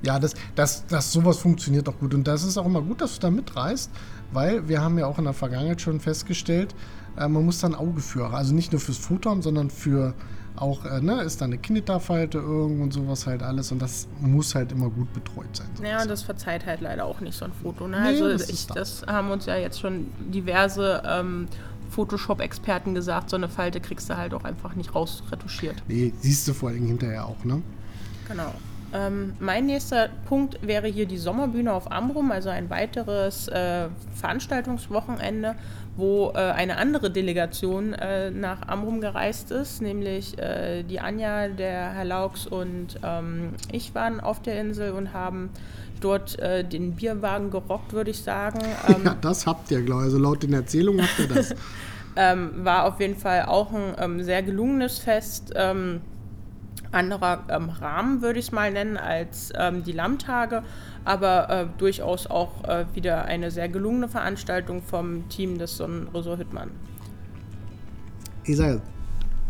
[0.00, 2.14] Ja, das, das, das sowas funktioniert auch gut.
[2.14, 3.90] Und das ist auch immer gut, dass du da mitreist,
[4.32, 6.72] weil wir haben ja auch in der Vergangenheit schon festgestellt,
[7.26, 10.14] man muss da ein Auge für, also nicht nur fürs Foto haben, sondern für
[10.60, 14.54] auch, äh, ne, ist da eine Kinderfalte irgendwo und sowas halt alles und das muss
[14.54, 15.68] halt immer gut betreut sein.
[15.82, 17.86] Ja, und das verzeiht halt leider auch nicht so ein Foto.
[17.86, 18.00] Ne?
[18.00, 21.48] Nee, also das, ich, das haben uns ja jetzt schon diverse ähm,
[21.90, 25.76] Photoshop-Experten gesagt, so eine Falte kriegst du halt auch einfach nicht rausretuschiert.
[25.88, 27.62] Nee, siehst du vor allem hinterher auch, ne?
[28.28, 28.52] Genau.
[28.92, 35.56] Ähm, mein nächster Punkt wäre hier die Sommerbühne auf Amrum, also ein weiteres äh, Veranstaltungswochenende,
[35.98, 41.92] wo äh, eine andere Delegation äh, nach Amrum gereist ist, nämlich äh, die Anja, der
[41.92, 45.50] Herr Laux und ähm, ich waren auf der Insel und haben
[46.00, 48.60] dort äh, den Bierwagen gerockt, würde ich sagen.
[48.88, 50.06] Ähm, ja, das habt ihr, glaube ich.
[50.06, 51.54] Also laut den Erzählungen habt ihr das.
[52.16, 55.52] ähm, war auf jeden Fall auch ein ähm, sehr gelungenes Fest.
[56.92, 60.62] Anderer ähm, Rahmen, würde ich es mal nennen, als ähm, die Lammtage,
[61.04, 66.70] aber äh, durchaus auch äh, wieder eine sehr gelungene Veranstaltung vom Team des Sonnenresort Hüttmann.
[68.44, 68.80] Ich sage,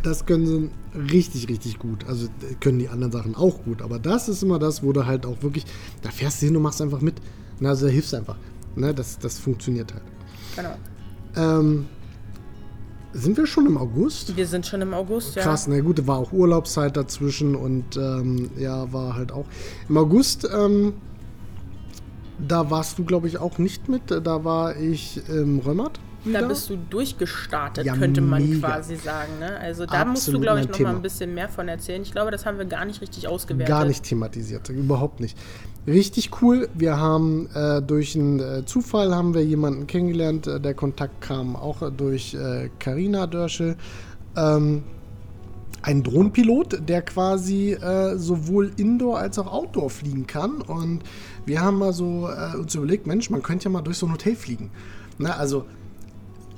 [0.02, 0.70] das können sie
[1.12, 2.06] richtig, richtig gut.
[2.08, 2.28] Also
[2.60, 5.42] können die anderen Sachen auch gut, aber das ist immer das, wo du halt auch
[5.42, 5.64] wirklich,
[6.02, 7.16] da fährst du hin und machst einfach mit.
[7.62, 8.36] Also da hilfst du einfach.
[8.76, 10.04] Ne, das, das funktioniert halt.
[10.56, 10.74] Genau.
[11.36, 11.86] Ähm,
[13.12, 14.36] sind wir schon im August?
[14.36, 15.42] Wir sind schon im August, ja.
[15.42, 19.46] Krass, na gut, war auch Urlaubszeit dazwischen und ähm, ja, war halt auch.
[19.88, 20.94] Im August, ähm,
[22.46, 24.10] da warst du, glaube ich, auch nicht mit.
[24.10, 25.98] Da war ich im Römert.
[26.24, 28.68] Da bist du durchgestartet, Ja, könnte man mega.
[28.68, 29.38] quasi sagen.
[29.38, 29.56] Ne?
[29.60, 30.90] Also da musst du, Absolut glaube ich, noch mal Thema.
[30.90, 32.02] ein bisschen mehr von erzählen.
[32.02, 33.68] Ich glaube, das haben wir gar nicht richtig ausgewertet.
[33.68, 35.38] Gar nicht thematisiert, überhaupt nicht.
[35.86, 36.68] Richtig cool.
[36.74, 40.46] Wir haben äh, durch einen äh, Zufall haben wir jemanden kennengelernt.
[40.46, 42.36] Äh, der Kontakt kam auch äh, durch
[42.78, 43.76] Karina Dörschel.
[44.36, 44.82] Ähm,
[45.80, 50.60] ein Drohnenpilot, der quasi äh, sowohl Indoor als auch Outdoor fliegen kann.
[50.60, 51.00] Und
[51.46, 54.12] wir haben mal so äh, uns überlegt, Mensch, man könnte ja mal durch so ein
[54.12, 54.70] Hotel fliegen.
[55.18, 55.64] Ne, also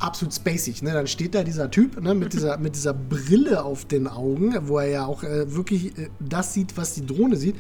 [0.00, 0.82] absolut spacig.
[0.82, 0.92] Ne?
[0.92, 4.78] Dann steht da dieser Typ ne, mit, dieser, mit dieser Brille auf den Augen, wo
[4.78, 7.56] er ja auch äh, wirklich äh, das sieht, was die Drohne sieht.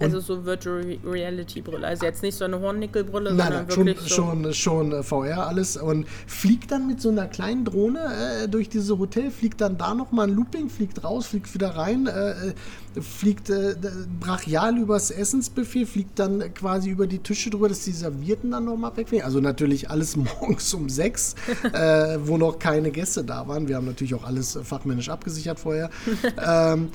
[0.00, 1.86] Und Also so Virtual Re- Reality Brille.
[1.86, 4.14] Also jetzt nicht so eine Hornnickelbrille, Nein, sondern nein, schon, wirklich so.
[4.14, 8.00] schon, schon äh, VR alles und fliegt dann mit so einer kleinen Drohne
[8.44, 12.06] äh, durch diese Hotel, fliegt dann da nochmal ein Looping, fliegt raus, fliegt wieder rein,
[12.06, 12.54] äh, äh,
[13.00, 13.76] fliegt äh,
[14.18, 18.96] brachial übers Essensbuffet, fliegt dann quasi über die Tische drüber, dass die Servierten dann nochmal
[18.96, 19.24] wegfliegen.
[19.24, 21.34] Also natürlich alles morgens um sechs,
[21.72, 23.68] äh, wo noch keine Gäste da waren.
[23.68, 25.90] Wir haben natürlich auch alles fachmännisch abgesichert vorher.
[26.46, 26.88] ähm,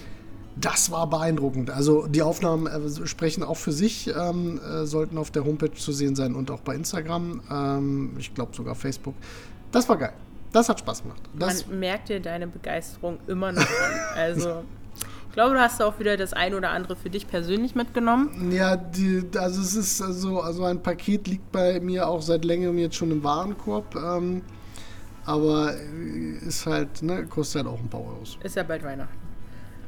[0.55, 1.69] das war beeindruckend.
[1.69, 5.91] Also die Aufnahmen äh, sprechen auch für sich, ähm, äh, sollten auf der Homepage zu
[5.91, 7.41] sehen sein und auch bei Instagram.
[7.51, 9.15] Ähm, ich glaube sogar Facebook.
[9.71, 10.13] Das war geil.
[10.53, 11.21] Das hat Spaß gemacht.
[11.37, 13.99] Das, Man merkt dir deine Begeisterung immer noch an.
[14.15, 14.63] Also
[15.27, 18.51] ich glaube, du hast auch wieder das ein oder andere für dich persönlich mitgenommen.
[18.51, 22.77] ja, die, also es ist so, also ein Paket liegt bei mir auch seit längerem
[22.77, 23.95] jetzt schon im Warenkorb.
[23.97, 24.43] Ähm,
[25.25, 28.37] aber äh, ist halt, ne, kostet halt auch ein paar Euros.
[28.41, 29.24] Ist ja bald Weihnachten.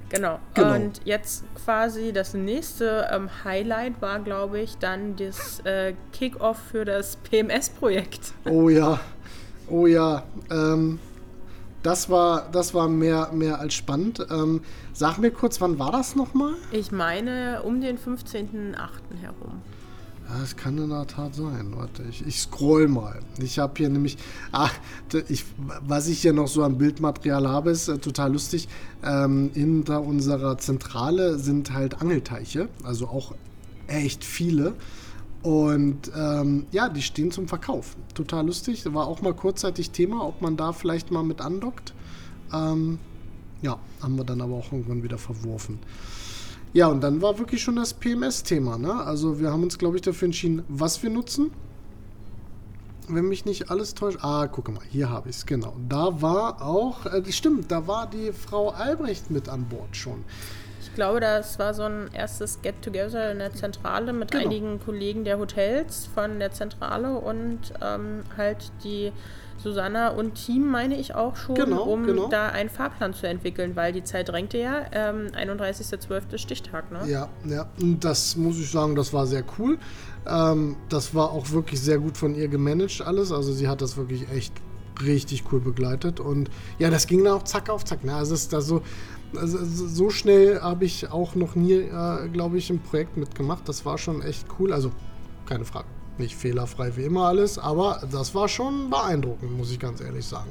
[0.10, 0.40] Genau.
[0.54, 0.76] Genau.
[0.76, 6.86] Und jetzt quasi das nächste ähm, Highlight war, glaube ich, dann das äh, Kick-Off für
[6.86, 8.34] das PMS-Projekt.
[8.46, 9.00] Oh ja,
[9.70, 10.24] oh ja.
[10.50, 11.00] Ähm,
[11.84, 14.26] das war, das war mehr, mehr als spannend.
[14.30, 14.62] Ähm,
[14.94, 16.54] sag mir kurz, wann war das nochmal?
[16.72, 18.76] Ich meine um den 15.08.
[19.22, 19.62] herum.
[20.30, 21.72] Ja, das kann in der Tat sein.
[21.76, 23.20] Warte, ich, ich scroll mal.
[23.42, 24.18] Ich habe hier nämlich,
[25.14, 25.46] d- ich,
[25.86, 28.68] was ich hier noch so an Bildmaterial habe, ist äh, total lustig.
[29.04, 33.36] Ähm, hinter unserer Zentrale sind halt Angelteiche, also auch
[33.88, 34.74] echt viele.
[35.44, 37.96] Und ähm, ja, die stehen zum Verkauf.
[38.14, 38.84] Total lustig.
[38.94, 41.94] War auch mal kurzzeitig Thema, ob man da vielleicht mal mit andockt.
[42.54, 43.00] Ähm,
[43.62, 45.80] ja, haben wir dann aber auch irgendwann wieder verworfen.
[46.78, 48.78] Ja, und dann war wirklich schon das PMS-Thema.
[48.78, 48.94] Ne?
[48.94, 51.50] Also wir haben uns, glaube ich, dafür entschieden, was wir nutzen.
[53.08, 54.20] Wenn mich nicht alles täuscht.
[54.22, 55.76] Ah, gucke mal, hier habe ich es, genau.
[55.90, 60.24] Da war auch, äh, stimmt, da war die Frau Albrecht mit an Bord schon.
[60.98, 64.46] Ich glaube, das war so ein erstes Get-Together in der Zentrale mit Genau.
[64.46, 69.12] einigen Kollegen der Hotels von der Zentrale und ähm, halt die
[69.62, 72.30] Susanna und Team, meine ich auch schon, Genau, um genau.
[72.30, 74.88] da einen Fahrplan zu entwickeln, weil die Zeit drängte ja.
[74.92, 76.40] Ähm, 31.12.
[76.40, 77.08] Stichtag, ne?
[77.08, 79.78] Ja, ja, und das muss ich sagen, das war sehr cool.
[80.28, 83.32] Ähm, das war auch wirklich sehr gut von ihr gemanagt alles.
[83.32, 84.52] Also sie hat das wirklich echt
[85.04, 86.20] richtig cool begleitet.
[86.20, 88.04] Und ja, das ging dann auch zack auf zack.
[88.04, 88.16] Ne?
[88.16, 88.82] Also es ist da so,
[89.36, 93.68] also so schnell habe ich auch noch nie, äh, glaube ich, ein Projekt mitgemacht.
[93.68, 94.74] Das war schon echt cool.
[94.74, 94.92] Also
[95.46, 95.88] keine Frage.
[96.18, 100.50] Nicht fehlerfrei wie immer alles, aber das war schon beeindruckend, muss ich ganz ehrlich sagen.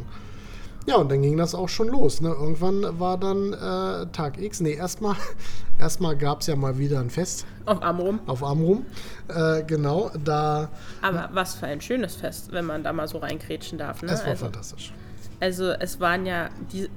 [0.86, 2.20] Ja, und dann ging das auch schon los.
[2.20, 2.28] Ne?
[2.28, 4.60] Irgendwann war dann äh, Tag X.
[4.60, 5.16] Nee, erstmal
[5.78, 8.20] erstmal gab es ja mal wieder ein Fest Auf Amrum.
[8.26, 8.86] auf Amrum.
[9.28, 10.68] Äh, genau, da.
[11.02, 14.02] Aber was für ein schönes Fest, wenn man da mal so reinkrätschen darf.
[14.02, 14.12] Ne?
[14.12, 14.92] Es war also, fantastisch.
[15.40, 16.88] also es waren ja, die,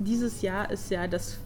[0.00, 1.38] dieses Jahr ist ja das,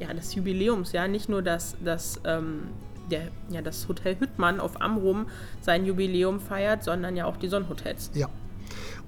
[0.00, 2.64] ja das Jubiläumsjahr, nicht nur das, das, ähm,
[3.10, 5.26] der, ja, das Hotel Hüttmann auf Amrum
[5.60, 8.10] sein Jubiläum feiert, sondern ja auch die Sonnenhotels.
[8.14, 8.28] Ja.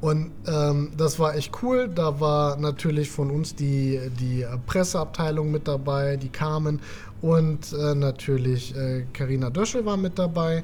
[0.01, 1.89] Und ähm, das war echt cool.
[1.89, 6.81] Da war natürlich von uns die, die äh, Presseabteilung mit dabei, die Carmen
[7.23, 8.75] und äh, natürlich
[9.15, 10.63] Karina Döschel war mit dabei.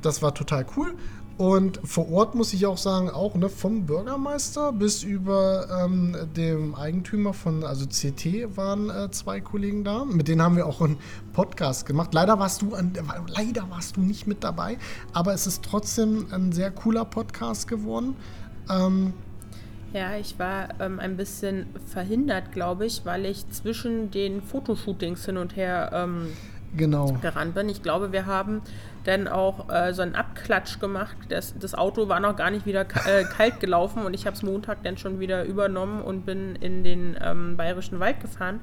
[0.00, 0.94] Das war total cool.
[1.40, 6.74] Und vor Ort muss ich auch sagen, auch ne, vom Bürgermeister bis über ähm, dem
[6.74, 10.04] Eigentümer von, also CT waren äh, zwei Kollegen da.
[10.04, 10.98] Mit denen haben wir auch einen
[11.32, 12.12] Podcast gemacht.
[12.12, 12.92] Leider warst du, an,
[13.28, 14.76] leider warst du nicht mit dabei,
[15.14, 18.16] aber es ist trotzdem ein sehr cooler Podcast geworden.
[18.70, 19.12] Ähm,
[19.92, 25.36] Ja, ich war ähm, ein bisschen verhindert, glaube ich, weil ich zwischen den Fotoshootings hin
[25.36, 26.28] und her ähm,
[26.76, 27.12] genau.
[27.20, 27.68] gerannt bin.
[27.68, 28.62] Ich glaube, wir haben
[29.04, 31.16] dann auch äh, so einen Abklatsch gemacht.
[31.28, 34.42] Das, das Auto war noch gar nicht wieder äh, kalt gelaufen und ich habe es
[34.42, 38.60] Montag dann schon wieder übernommen und bin in den ähm, Bayerischen Wald gefahren,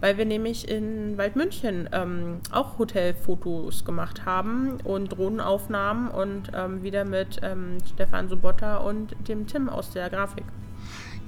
[0.00, 7.04] weil wir nämlich in Waldmünchen ähm, auch Hotelfotos gemacht haben und Drohnenaufnahmen und ähm, wieder
[7.04, 10.44] mit ähm, Stefan Sobotta und dem Tim aus der Grafik.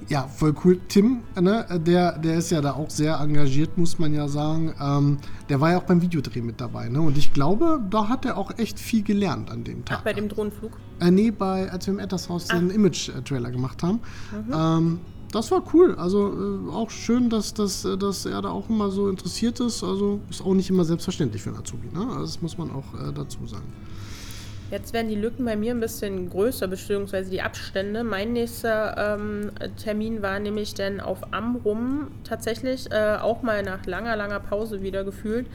[0.09, 0.79] Ja, voll cool.
[0.87, 4.73] Tim, ne, der, der ist ja da auch sehr engagiert, muss man ja sagen.
[4.79, 5.17] Ähm,
[5.49, 6.89] der war ja auch beim Videodreh mit dabei.
[6.89, 7.01] Ne?
[7.01, 9.99] Und ich glaube, da hat er auch echt viel gelernt an dem Tag.
[9.99, 10.71] Ach, bei dem Drohnenflug?
[10.99, 13.99] Äh, nee, bei, als wir im Ettershaus den Image-Trailer gemacht haben.
[14.31, 14.53] Mhm.
[14.53, 14.99] Ähm,
[15.31, 15.95] das war cool.
[15.95, 19.83] Also äh, auch schön, dass, dass, dass er da auch immer so interessiert ist.
[19.83, 21.87] Also ist auch nicht immer selbstverständlich für einen Azubi.
[21.91, 22.05] Ne?
[22.07, 23.65] Also das muss man auch äh, dazu sagen.
[24.71, 28.03] Jetzt werden die Lücken bei mir ein bisschen größer, beziehungsweise die Abstände.
[28.03, 34.15] Mein nächster ähm, Termin war nämlich dann auf Amrum tatsächlich äh, auch mal nach langer,
[34.15, 35.47] langer Pause wieder gefühlt.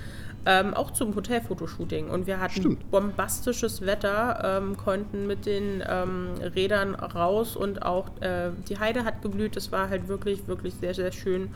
[0.46, 2.08] Ähm, auch zum Hotelfotoshooting.
[2.08, 2.90] Und wir hatten Stimmt.
[2.90, 9.20] bombastisches Wetter, ähm, konnten mit den ähm, Rädern raus und auch äh, die Heide hat
[9.20, 9.56] geblüht.
[9.56, 11.50] Es war halt wirklich, wirklich sehr, sehr schön,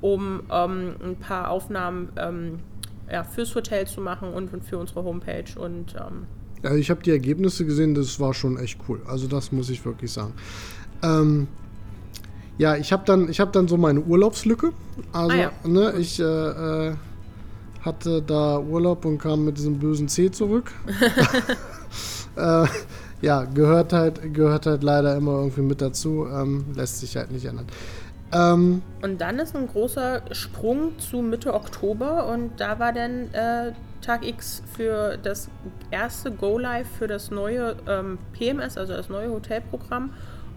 [0.00, 2.58] um ähm, ein paar Aufnahmen ähm,
[3.10, 5.58] ja, fürs Hotel zu machen und, für unsere Homepage.
[5.58, 6.26] Und ähm,
[6.64, 9.00] ja, ich habe die Ergebnisse gesehen, das war schon echt cool.
[9.06, 10.32] Also das muss ich wirklich sagen.
[11.02, 11.46] Ähm,
[12.56, 14.72] ja, ich habe dann, hab dann so meine Urlaubslücke.
[15.12, 15.52] Also, Ah ja.
[15.64, 16.94] ne, ich äh, äh,
[17.82, 20.72] hatte da Urlaub und kam mit diesem bösen C zurück.
[22.36, 22.66] äh,
[23.20, 26.26] ja, gehört halt, gehört halt leider immer irgendwie mit dazu.
[26.32, 27.66] Ähm, lässt sich halt nicht ändern.
[28.32, 33.72] Ähm, Und dann ist ein großer Sprung zu Mitte Oktober und da war dann äh,
[34.04, 35.48] Tag X für das
[35.90, 40.10] erste Go Live für das neue ähm, PMS, also das neue Hotelprogramm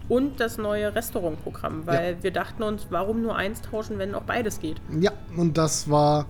[0.09, 4.59] und das neue Restaurantprogramm, weil wir dachten uns, warum nur eins tauschen, wenn auch beides
[4.59, 4.81] geht.
[4.99, 6.25] Ja, und das war,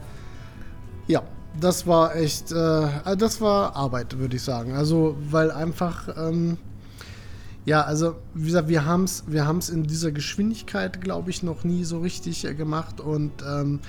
[1.08, 1.24] ja,
[1.60, 4.74] das war echt, äh, das war Arbeit, würde ich sagen.
[4.74, 6.58] Also, weil einfach, ähm,
[7.66, 11.64] ja, also, wie gesagt, wir haben es wir haben's in dieser Geschwindigkeit, glaube ich, noch
[11.64, 13.80] nie so richtig äh, gemacht und, ähm,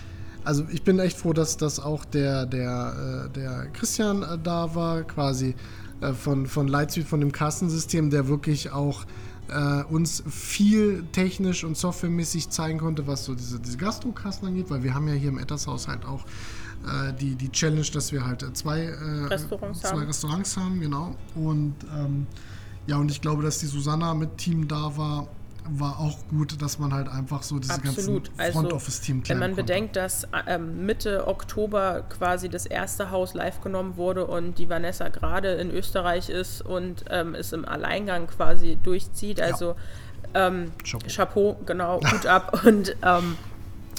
[0.44, 4.74] also ich bin echt froh, dass das auch der, der, äh, der Christian äh, da
[4.74, 5.54] war, quasi
[6.00, 9.04] äh, von, von Lightspeed, von dem Kassensystem, der wirklich auch
[9.48, 14.82] äh, uns viel technisch und softwaremäßig zeigen konnte, was so diese, diese Gastrokassen angeht, weil
[14.82, 16.24] wir haben ja hier im Ettershaus halt auch
[16.86, 20.06] äh, die, die Challenge, dass wir halt zwei, äh, Restaurants zwei haben.
[20.06, 21.16] Restaurants haben, genau.
[21.34, 22.26] Und ähm,
[22.86, 25.28] ja, und ich glaube, dass die Susanna mit Team da war,
[25.70, 28.24] war auch gut, dass man halt einfach so diese Absolut.
[28.26, 29.62] ganzen Also, Front Office Team Wenn klären man konnte.
[29.64, 35.08] bedenkt, dass ähm, Mitte Oktober quasi das erste Haus live genommen wurde und die Vanessa
[35.08, 39.74] gerade in Österreich ist und ähm, es im Alleingang quasi durchzieht, also
[40.34, 41.06] ähm, Chapeau.
[41.08, 43.36] Chapeau, genau, Hut ab und ähm,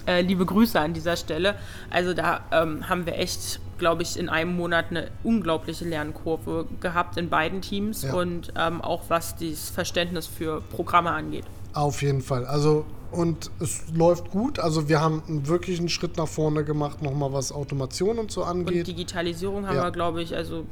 [0.07, 1.55] äh, liebe Grüße an dieser Stelle.
[1.89, 7.17] Also da ähm, haben wir echt, glaube ich, in einem Monat eine unglaubliche Lernkurve gehabt
[7.17, 8.13] in beiden Teams Ja.
[8.13, 11.45] und ähm, auch was das Verständnis für Programme angeht.
[11.73, 12.45] Auf jeden Fall.
[12.45, 14.59] Also, und es läuft gut.
[14.59, 18.49] Also, wir haben wirklich einen Schritt nach vorne gemacht, nochmal was Automation und so Und
[18.49, 18.87] angeht.
[18.87, 19.83] Digitalisierung haben Ja.
[19.83, 20.65] wir, glaube ich, also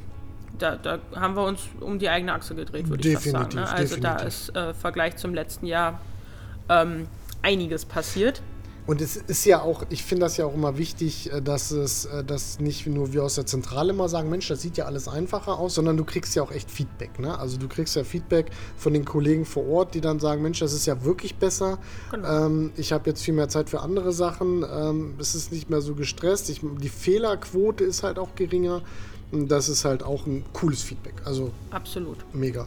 [0.58, 3.48] da, da haben wir uns um die eigene Achse gedreht, würde ich sagen.
[3.50, 3.70] Definitiv, Ne?
[3.70, 4.26] Also da definitiv.
[4.50, 6.00] ist äh, Vergleich zum letzten Jahr
[6.68, 7.06] ähm,
[7.42, 8.42] einiges passiert.
[8.88, 12.06] Und es ist ja auch, ich finde das ja auch immer wichtig, äh, dass es,
[12.06, 15.08] äh, dass nicht nur wir aus der Zentrale immer sagen, Mensch, das sieht ja alles
[15.08, 17.18] einfacher aus, sondern du kriegst ja auch echt Feedback.
[17.18, 17.38] Ne?
[17.38, 18.46] Also du kriegst ja Feedback
[18.78, 21.78] von den Kollegen vor Ort, die dann sagen, Mensch, das ist ja wirklich besser.
[22.10, 22.46] Genau.
[22.46, 24.64] Ähm, ich habe jetzt viel mehr Zeit für andere Sachen.
[24.64, 26.48] Ähm, es ist nicht mehr so gestresst.
[26.48, 28.80] Ich, die Fehlerquote ist halt auch geringer.
[29.30, 31.16] Und das ist halt auch ein cooles Feedback.
[31.26, 32.24] Also Absolut.
[32.32, 32.66] mega.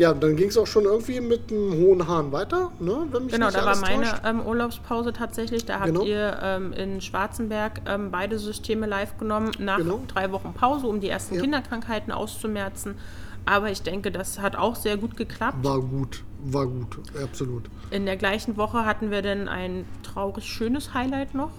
[0.00, 3.06] Ja, dann ging es auch schon irgendwie mit einem hohen Hahn weiter, ne?
[3.10, 5.66] Wenn mich Genau, nicht da war meine ähm, Urlaubspause tatsächlich.
[5.66, 6.04] Da habt Genau.
[6.04, 10.00] ihr ähm, in Schwarzenberg ähm, beide Systeme live genommen nach Genau.
[10.08, 11.42] drei Wochen Pause, um die ersten Ja.
[11.42, 12.94] Kinderkrankheiten auszumerzen.
[13.44, 15.58] Aber ich denke, das hat auch sehr gut geklappt.
[15.62, 17.64] War gut, war gut, absolut.
[17.90, 21.50] In der gleichen Woche hatten wir dann ein traurig schönes Highlight noch.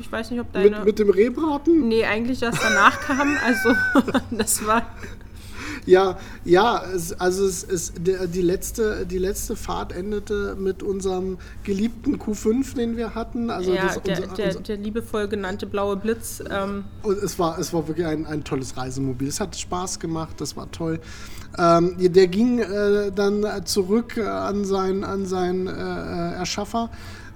[0.00, 0.70] Ich weiß nicht, ob deine...
[0.70, 1.86] Mit, mit dem Rehbraten?
[1.86, 3.36] Nee, eigentlich was danach kam.
[3.44, 3.74] Also
[4.30, 4.86] das war
[5.86, 11.38] Ja, ja, es, also es ist der, die letzte, die letzte Fahrt endete mit unserem
[11.64, 13.50] geliebten Q5, den wir hatten.
[13.50, 16.42] Also ja, das, der, unser, der, unser, der liebevoll genannte blaue Blitz.
[16.50, 19.28] Ähm, und es war, es war wirklich ein, ein tolles Reisemobil.
[19.28, 21.00] Es hat Spaß gemacht, das war toll.
[21.58, 26.90] Ähm, der ging äh, dann zurück an seinen, an seinen äh, äh, Erschaffer.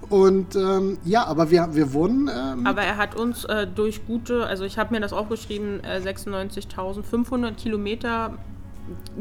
[0.09, 4.05] Und ähm, ja, aber wir, wir wurden äh, mit aber er hat uns äh, durch
[4.05, 8.37] gute, also ich habe mir das aufgeschrieben, äh, 96.500 Kilometer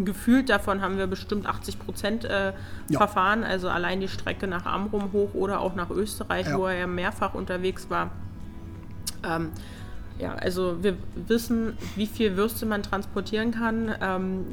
[0.05, 2.53] gefühlt, davon haben wir bestimmt 80 Prozent äh,
[2.91, 2.99] Ja.
[2.99, 3.45] verfahren.
[3.45, 6.59] Also allein die Strecke nach Amrum hoch oder auch nach Österreich, Ja.
[6.59, 8.11] wo er ja mehrfach unterwegs war.
[9.27, 9.51] Ähm,
[10.19, 14.45] Ja, also wir wissen, wie viel Würste man transportieren kann ähm,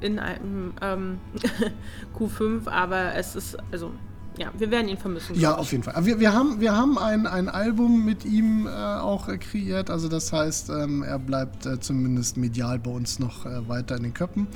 [0.00, 1.18] in einem ähm,
[2.18, 3.90] Q5, aber es ist, also
[4.36, 5.38] ja, wir werden ihn vermissen.
[5.38, 5.94] Ja, auf jeden Fall.
[6.04, 9.90] Wir, wir haben, wir haben ein, ein Album mit ihm äh, auch äh, kreiert.
[9.90, 14.04] Also das heißt, ähm, er bleibt äh, zumindest medial bei uns noch äh, weiter in
[14.04, 14.46] den Köppen.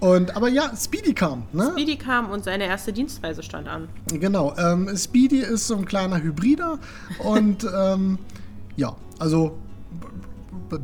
[0.00, 1.44] Und, aber ja, Speedy kam.
[1.52, 1.70] Ne?
[1.72, 3.88] Speedy kam und seine erste Dienstreise stand an.
[4.12, 4.54] Genau.
[4.58, 6.78] Ähm, Speedy ist so ein kleiner Hybrider
[7.20, 8.18] und ähm,
[8.76, 9.56] ja, also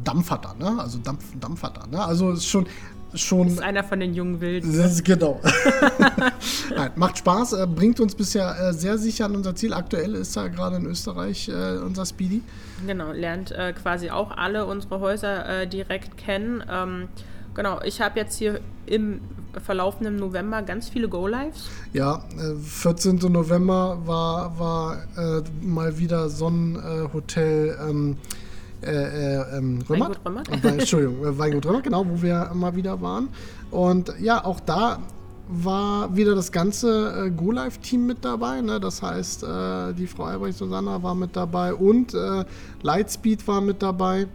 [0.04, 0.80] Dampfhatter, ne?
[0.80, 2.02] Also Dampf, Dampfhatter, ne?
[2.02, 2.66] Also ist schon
[3.14, 3.44] schon.
[3.44, 4.76] Das ist einer von den jungen Wilden.
[4.76, 5.40] Das ist genau.
[6.76, 9.72] Nein, macht Spaß, äh, bringt uns bisher äh, sehr sicher an unser Ziel.
[9.72, 12.42] Aktuell ist er gerade in Österreich äh, unser Speedy.
[12.86, 16.62] Genau, lernt äh, quasi auch alle unsere Häuser äh, direkt kennen.
[16.70, 17.08] Ähm,
[17.54, 19.20] genau, ich habe jetzt hier im
[19.64, 21.68] verlaufenden November ganz viele Go-Lives.
[21.92, 22.22] Ja,
[22.62, 23.16] 14.
[23.16, 24.98] November war, war
[25.60, 27.76] mal wieder Sonnenhotel.
[27.80, 28.16] Ähm,
[28.82, 30.20] äh, äh, ähm, Römmert.
[30.24, 30.64] Weingut Römmert.
[30.64, 33.28] Entschuldigung, äh, Weingut Römmert, genau, wo wir mal wieder waren.
[33.70, 34.98] Und ja, auch da
[35.48, 38.60] war wieder das ganze äh, Go-Live-Team mit dabei.
[38.60, 38.78] Ne?
[38.78, 42.44] Das heißt, äh, die Frau Albrecht Susanna war mit dabei und äh,
[42.82, 44.28] Lightspeed war mit dabei.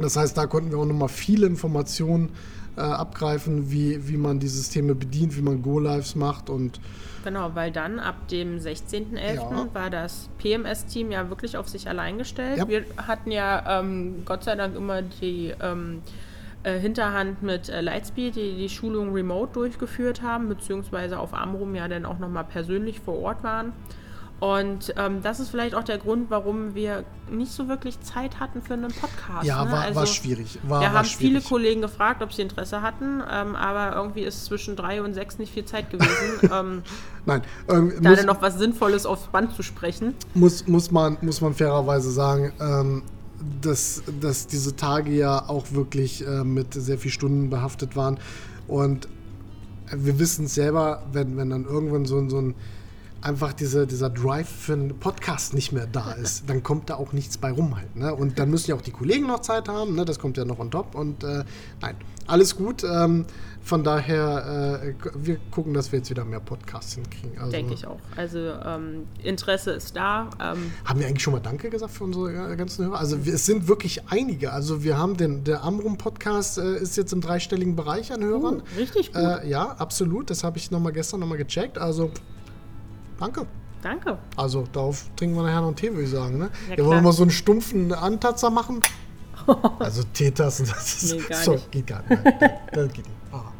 [0.00, 2.30] Das heißt, da konnten wir auch nochmal viele Informationen
[2.76, 6.80] äh, abgreifen, wie, wie man die Systeme bedient, wie man Go-Lives macht und
[7.26, 9.34] Genau, weil dann ab dem 16.11.
[9.34, 9.74] Ja.
[9.74, 12.58] war das PMS-Team ja wirklich auf sich allein gestellt.
[12.58, 12.68] Ja.
[12.68, 16.02] Wir hatten ja ähm, Gott sei Dank immer die ähm,
[16.62, 21.88] äh, Hinterhand mit äh, Lightspeed, die die Schulung remote durchgeführt haben, beziehungsweise auf Amrum ja
[21.88, 23.72] dann auch nochmal persönlich vor Ort waren.
[24.38, 28.60] Und ähm, das ist vielleicht auch der Grund, warum wir nicht so wirklich Zeit hatten
[28.60, 29.46] für einen Podcast.
[29.46, 29.72] Ja, ne?
[29.72, 30.58] war, also, war schwierig.
[30.62, 31.16] War, wir war haben schwierig.
[31.18, 35.38] viele Kollegen gefragt, ob sie Interesse hatten, ähm, aber irgendwie ist zwischen drei und sechs
[35.38, 36.10] nicht viel Zeit gewesen.
[36.52, 36.82] ähm,
[37.24, 37.42] Nein.
[37.68, 40.14] Ähm, da muss, noch was Sinnvolles aufs Band zu sprechen.
[40.34, 43.02] Muss, muss, man, muss man fairerweise sagen, ähm,
[43.62, 48.18] dass, dass diese Tage ja auch wirklich äh, mit sehr vielen Stunden behaftet waren.
[48.68, 49.08] Und
[49.90, 52.54] wir wissen es selber, wenn, wenn dann irgendwann so, so ein
[53.22, 57.12] einfach diese, dieser Drive für einen Podcast nicht mehr da ist, dann kommt da auch
[57.12, 57.96] nichts bei rum halt.
[57.96, 58.14] Ne?
[58.14, 60.04] Und dann müssen ja auch die Kollegen noch Zeit haben, ne?
[60.04, 60.94] das kommt ja noch on top.
[60.94, 61.44] Und äh,
[61.80, 61.96] nein,
[62.26, 62.84] alles gut.
[62.84, 63.26] Ähm,
[63.66, 67.36] von daher, äh, wir gucken, dass wir jetzt wieder mehr Podcasts hinkriegen.
[67.36, 67.98] Also, Denke ich auch.
[68.14, 70.30] Also ähm, Interesse ist da.
[70.40, 73.00] Ähm haben wir eigentlich schon mal Danke gesagt für unsere äh, ganzen Hörer?
[73.00, 74.52] Also wir, es sind wirklich einige.
[74.52, 78.58] Also wir haben den, der Amrum-Podcast äh, ist jetzt im dreistelligen Bereich an Hörern.
[78.58, 79.20] Uh, richtig gut.
[79.20, 80.30] Äh, ja, absolut.
[80.30, 81.76] Das habe ich noch mal gestern noch mal gecheckt.
[81.76, 82.12] Also
[83.18, 83.46] Danke.
[83.82, 84.18] Danke.
[84.36, 86.38] Also darauf trinken wir nachher noch einen Tee, würde ich sagen.
[86.38, 86.50] Ne?
[86.70, 88.80] Ja, wollen wir mal so einen stumpfen Antatzer machen?
[89.78, 91.12] also Teetassen, das ist.
[91.14, 91.70] Nee, gar so, nicht.
[91.70, 92.24] geht gar nicht.
[92.24, 93.10] Nein, das, geht nicht.
[93.32, 93.52] Ah.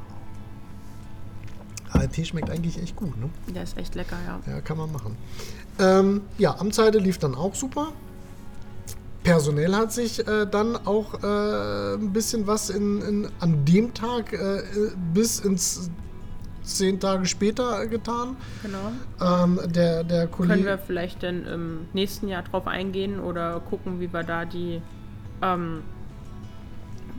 [1.90, 3.30] Aber der Tee schmeckt eigentlich echt gut, ne?
[3.54, 4.40] Der ist echt lecker, ja.
[4.52, 5.16] Ja, kann man machen.
[5.78, 7.92] Ähm, ja, Amtsseite lief dann auch super.
[9.22, 14.32] Personell hat sich äh, dann auch äh, ein bisschen was in, in an dem Tag
[14.32, 14.62] äh,
[15.12, 15.90] bis ins
[16.66, 18.36] zehn Tage später getan.
[18.62, 18.92] Genau.
[19.44, 24.00] Ähm, der, der Kollege Können wir vielleicht dann im nächsten Jahr drauf eingehen oder gucken,
[24.00, 24.82] wie wir da die
[25.42, 25.82] ähm,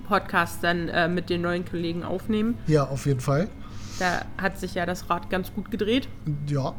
[0.08, 2.58] Podcasts dann äh, mit den neuen Kollegen aufnehmen?
[2.68, 3.50] Ja, auf jeden Fall.
[4.00, 6.08] Da hat sich ja das Rad ganz gut gedreht.
[6.48, 6.76] Ja.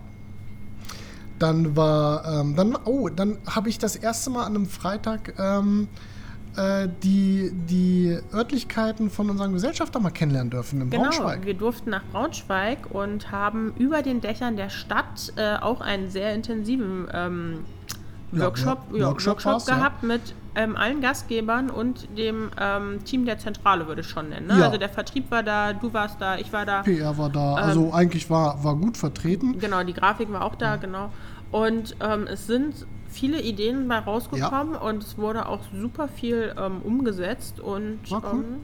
[1.38, 5.88] Dann war, ähm, dann, oh, dann habe ich das erste Mal an einem Freitag ähm,
[6.56, 11.44] äh, die, die Örtlichkeiten von unseren Gesellschaftern mal kennenlernen dürfen in genau, Braunschweig.
[11.44, 16.34] Wir durften nach Braunschweig und haben über den Dächern der Stadt äh, auch einen sehr
[16.34, 17.64] intensiven ähm,
[18.32, 20.08] Workshop, ja, ja, Workshop, Workshop gehabt ja.
[20.08, 24.48] mit ähm, allen Gastgebern und dem ähm, Team der Zentrale, würde ich schon nennen.
[24.48, 24.64] Ne?
[24.64, 26.82] Also der Vertrieb war da, du warst da, ich war da.
[26.82, 29.58] PR war da, also ähm, eigentlich war, war gut vertreten.
[29.58, 31.10] Genau, die Grafik war auch da, genau.
[31.50, 34.80] Und ähm, es sind viele Ideen bei rausgekommen ja.
[34.80, 38.44] und es wurde auch super viel ähm, umgesetzt und War cool.
[38.44, 38.56] Ähm,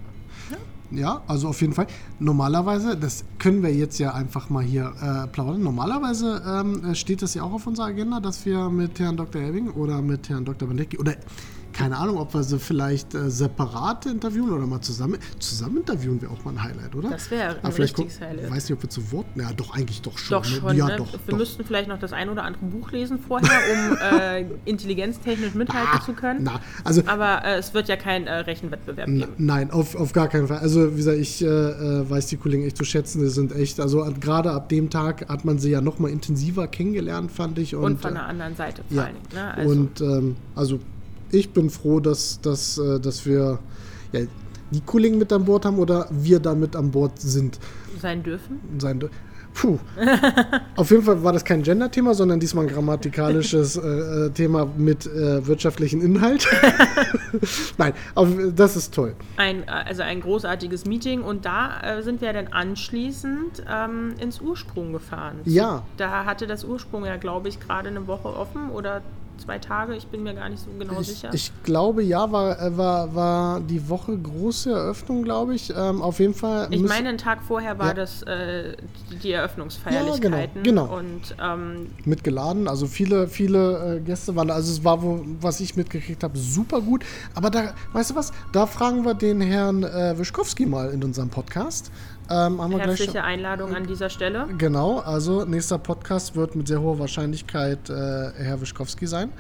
[0.51, 0.57] ja.
[0.91, 1.87] Ja, also auf jeden Fall.
[2.21, 5.63] Normalerweise, das können wir jetzt ja einfach mal hier äh, plaudern.
[5.63, 9.43] Normalerweise ähm, steht das ja auch auf unserer Agenda, dass wir mit Herrn Dr.
[9.43, 10.69] Helbing oder mit Herrn Dr.
[10.69, 11.15] Bandecki oder
[11.75, 15.19] keine Ahnung, ob wir sie vielleicht äh, separat interviewen oder mal zusammen.
[15.41, 17.11] Zusammen interviewen wäre auch mal ein Highlight, oder?
[17.11, 18.45] Das wäre ein richtiges Highlight.
[18.47, 19.27] Ich weiß nicht, ob wir zu Wort.
[19.35, 20.39] Ja, doch, eigentlich doch schon.
[20.39, 20.57] Doch ne?
[20.57, 20.77] schon.
[20.77, 20.97] Ja, ne?
[20.97, 21.37] doch, wir doch.
[21.37, 26.05] müssten vielleicht noch das ein oder andere Buch lesen vorher, um äh, intelligenztechnisch mithalten na,
[26.05, 26.45] zu können.
[26.45, 29.33] Na, also, Aber äh, es wird ja kein äh, Rechenwettbewerb geben.
[29.37, 30.59] Nein, auf, auf gar keinen Fall.
[30.59, 33.21] Also, wie gesagt, ich äh, äh, weiß die Kollegen echt zu schätzen.
[33.21, 36.69] Die sind echt, also gerade ab dem Tag hat man sie ja noch mal intensiver
[36.69, 37.75] kennengelernt, fand ich.
[37.75, 39.05] Und, und von der anderen Seite vor ja.
[39.05, 39.35] allen Dingen.
[39.35, 39.55] Ne?
[39.55, 39.71] Also.
[39.71, 40.79] Und ähm, also
[41.35, 43.59] ich bin froh, dass, dass, äh, dass wir
[44.13, 44.21] ja,
[44.71, 47.59] die Kollegen mit an Bord haben oder wir damit an Bord sind.
[48.01, 48.61] Sein dürfen?
[48.79, 49.01] Sein
[49.55, 49.79] Puh.
[50.77, 55.07] Auf jeden Fall war das kein Gender-Thema, sondern diesmal ein grammatikalisches äh, äh Thema mit
[55.07, 56.47] äh, wirtschaftlichen Inhalt.
[57.79, 59.15] Nein, auf, das ist toll.
[59.37, 64.93] Ein, also ein großartiges Meeting und da äh, sind wir dann anschließend ähm, ins Ursprung
[64.93, 65.37] gefahren.
[65.45, 65.85] Ja.
[65.99, 69.03] Da hatte das Ursprung ja, glaube ich, gerade eine Woche offen oder
[69.39, 71.31] zwei Tage, ich bin mir gar nicht so genau ich, sicher.
[71.33, 75.73] Ich glaube ja, war, äh, war, war die Woche große Eröffnung, glaube ich.
[75.77, 76.69] Ähm, auf jeden Fall.
[76.71, 77.95] Ich meine, einen Tag vorher war ja.
[77.95, 78.77] das äh,
[79.23, 80.57] die Eröffnungsfeierlichkeiten.
[80.57, 80.87] Ja, genau.
[80.87, 80.99] genau.
[80.99, 84.55] Und, ähm, Mitgeladen, also viele, viele äh, Gäste waren da.
[84.55, 87.05] Also es war, wo, was ich mitgekriegt habe, super gut.
[87.35, 91.29] Aber da, weißt du was, da fragen wir den Herrn äh, Wischkowski mal in unserem
[91.29, 91.91] Podcast.
[92.31, 94.49] Ähm, haben Herzliche gleich, Einladung an dieser Stelle.
[94.59, 99.31] Genau, also nächster Podcast wird mit sehr hoher Wahrscheinlichkeit äh, Herr Wischkowski sein.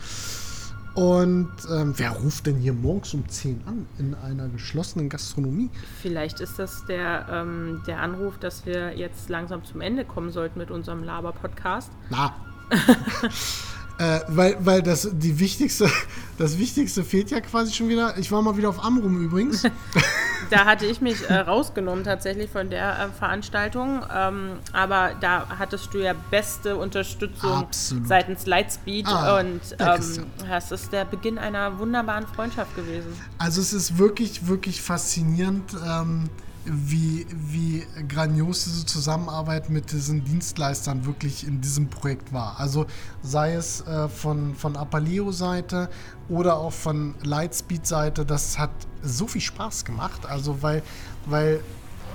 [0.95, 5.69] Und ähm, wer ruft denn hier morgens um 10 an in einer geschlossenen Gastronomie?
[6.01, 10.59] Vielleicht ist das der, ähm, der Anruf, dass wir jetzt langsam zum Ende kommen sollten
[10.59, 11.91] mit unserem Laber-Podcast.
[12.11, 12.35] Na.
[13.99, 15.89] Äh, weil weil das, die wichtigste,
[16.39, 18.19] das Wichtigste fehlt ja quasi schon wieder.
[18.19, 19.63] Ich war mal wieder auf Amrum übrigens.
[20.51, 24.05] da hatte ich mich äh, rausgenommen tatsächlich von der äh, Veranstaltung.
[24.13, 28.09] Ähm, aber da hattest du ja beste Unterstützung Absolut.
[28.09, 29.07] seitens Lightspeed.
[29.07, 33.13] Ah, und ähm, das ist der Beginn einer wunderbaren Freundschaft gewesen.
[33.39, 35.73] Also es ist wirklich, wirklich faszinierend.
[35.87, 36.29] Ähm,
[36.67, 42.59] wie, wie grandios diese Zusammenarbeit mit diesen Dienstleistern wirklich in diesem Projekt war.
[42.59, 42.87] Also
[43.23, 45.91] sei es äh, von, von Apaleo-Seite
[46.29, 48.71] oder auch von Lightspeed-Seite, das hat
[49.03, 50.27] so viel Spaß gemacht.
[50.27, 50.83] Also weil,
[51.27, 51.61] weil,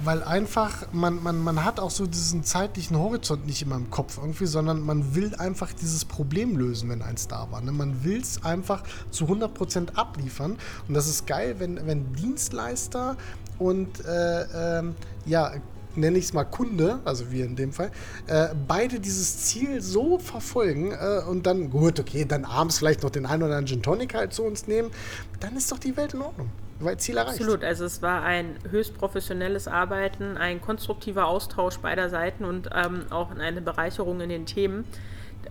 [0.03, 4.17] weil einfach, man, man, man hat auch so diesen zeitlichen Horizont nicht immer im Kopf
[4.17, 7.61] irgendwie, sondern man will einfach dieses Problem lösen, wenn eins da war.
[7.61, 7.71] Ne?
[7.71, 10.57] Man will es einfach zu 100% abliefern.
[10.87, 13.15] Und das ist geil, wenn, wenn Dienstleister
[13.59, 14.95] und äh, ähm,
[15.25, 15.53] ja,
[15.95, 17.91] nenne ich es mal Kunde, also wir in dem Fall,
[18.27, 23.09] äh, beide dieses Ziel so verfolgen äh, und dann, gut, okay, dann abends vielleicht noch
[23.09, 24.91] den einen oder anderen Gin Tonic halt zu uns nehmen,
[25.39, 26.49] dann ist doch die Welt in Ordnung.
[26.81, 27.41] Weil Ziel erreicht.
[27.41, 33.03] Absolut, also es war ein höchst professionelles Arbeiten, ein konstruktiver Austausch beider Seiten und ähm,
[33.09, 34.85] auch eine Bereicherung in den Themen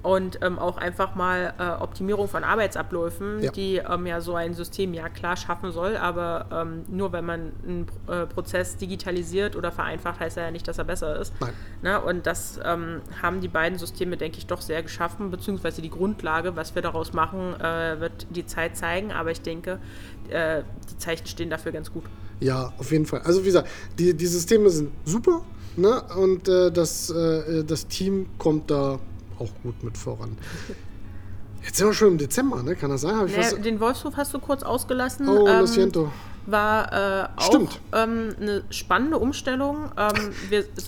[0.03, 3.51] und ähm, auch einfach mal äh, Optimierung von Arbeitsabläufen, ja.
[3.51, 7.53] die ähm, ja so ein System ja klar schaffen soll, aber ähm, nur wenn man
[7.63, 11.33] einen äh, Prozess digitalisiert oder vereinfacht, heißt ja nicht, dass er besser ist.
[11.41, 11.53] Nein.
[11.83, 12.01] Ne?
[12.01, 16.57] Und das ähm, haben die beiden Systeme, denke ich, doch sehr geschaffen, beziehungsweise die Grundlage,
[16.57, 19.79] was wir daraus machen, äh, wird die Zeit zeigen, aber ich denke,
[20.29, 22.05] äh, die Zeichen stehen dafür ganz gut.
[22.41, 23.23] Ja, auf jeden Fall.
[23.23, 23.69] Also wie gesagt,
[23.99, 25.43] die, die Systeme sind super
[25.77, 26.03] ne?
[26.17, 28.99] und äh, das, äh, das Team kommt da
[29.39, 30.37] auch gut mit voran.
[31.65, 32.77] Jetzt sind wir schon im Dezember, ne?
[32.77, 33.27] Kann das sein?
[33.27, 35.29] Nee, den Wolfshof hast du kurz ausgelassen.
[35.29, 36.13] Oh, ähm, lo siento.
[36.47, 39.91] War äh, auch ähm, eine spannende Umstellung.
[39.97, 40.33] Ähm,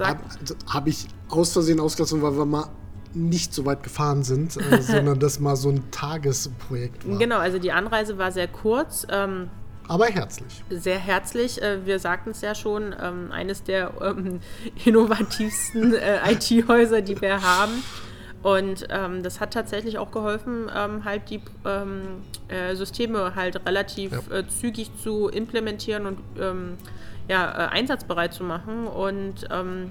[0.01, 0.21] Habe
[0.67, 2.67] hab ich aus Versehen ausgelassen, weil wir mal
[3.13, 7.19] nicht so weit gefahren sind, äh, sondern das mal so ein Tagesprojekt war.
[7.19, 9.07] Genau, also die Anreise war sehr kurz.
[9.11, 9.51] Ähm,
[9.89, 10.63] aber herzlich.
[10.71, 11.61] Sehr herzlich.
[11.61, 14.39] Äh, wir sagten es ja schon, ähm, eines der ähm,
[14.85, 17.83] innovativsten äh, IT-Häuser, die wir haben.
[18.43, 24.13] Und ähm, das hat tatsächlich auch geholfen, ähm, halt die ähm, äh, Systeme halt relativ
[24.13, 24.39] ja.
[24.39, 26.79] äh, zügig zu implementieren und ähm,
[27.29, 28.87] ja, äh, einsatzbereit zu machen.
[28.87, 29.91] Und ähm,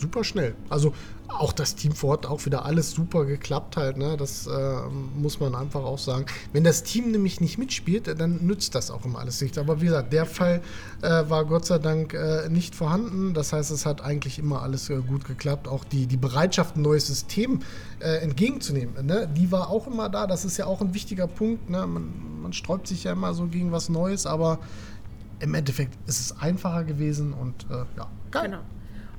[0.00, 0.54] super schnell.
[0.68, 0.92] Also
[1.28, 4.16] auch das Team vor Ort auch wieder alles super geklappt halt, ne?
[4.16, 4.76] Das äh,
[5.16, 6.26] muss man einfach auch sagen.
[6.52, 9.58] Wenn das Team nämlich nicht mitspielt, dann nützt das auch immer alles nicht.
[9.58, 10.62] Aber wie gesagt, der Fall
[11.02, 13.34] äh, war Gott sei Dank äh, nicht vorhanden.
[13.34, 15.68] Das heißt, es hat eigentlich immer alles äh, gut geklappt.
[15.68, 17.60] Auch die, die Bereitschaft, ein neues System
[18.00, 19.28] äh, entgegenzunehmen, ne?
[19.34, 20.26] die war auch immer da.
[20.26, 21.70] Das ist ja auch ein wichtiger Punkt.
[21.70, 21.86] Ne?
[21.86, 24.60] Man, man sträubt sich ja immer so gegen was Neues, aber
[25.40, 28.44] im Endeffekt ist es einfacher gewesen und äh, ja, geil.
[28.44, 28.60] Genau.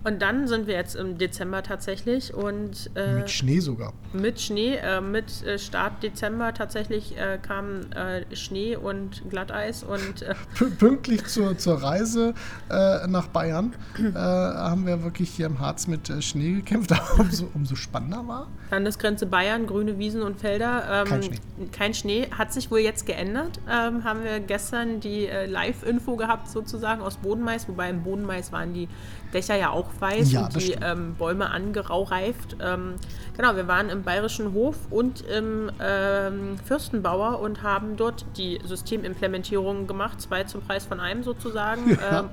[0.03, 3.93] Und dann sind wir jetzt im Dezember tatsächlich und äh, mit Schnee sogar.
[4.13, 10.25] Mit Schnee, äh, mit äh, Start Dezember tatsächlich äh, kam äh, Schnee und Glatteis und
[10.79, 12.33] pünktlich zur, zur Reise
[12.69, 13.73] nach Bayern
[14.13, 18.47] haben wir wirklich hier im Harz mit Schnee gekämpft, umso, umso spannender war.
[18.71, 20.83] Landesgrenze Bayern, grüne Wiesen und Felder.
[20.89, 21.39] Ähm, kein Schnee.
[21.71, 22.27] Kein Schnee.
[22.37, 23.59] Hat sich wohl jetzt geändert.
[23.69, 28.87] Ähm, haben wir gestern die Live-Info gehabt sozusagen aus Bodenmais, wobei im Bodenmais waren die
[29.33, 32.57] Dächer ja auch weiß ja, und die ähm, Bäume angeraureift.
[32.61, 32.95] Ähm,
[33.35, 39.87] genau, wir waren im Bayerischen Hof und im ähm, Fürstenbauer und haben dort die Systemimplementierung
[39.87, 41.97] gemacht, zwei zum Preis von einem sozusagen.
[42.01, 42.19] Ja.
[42.19, 42.29] Ähm,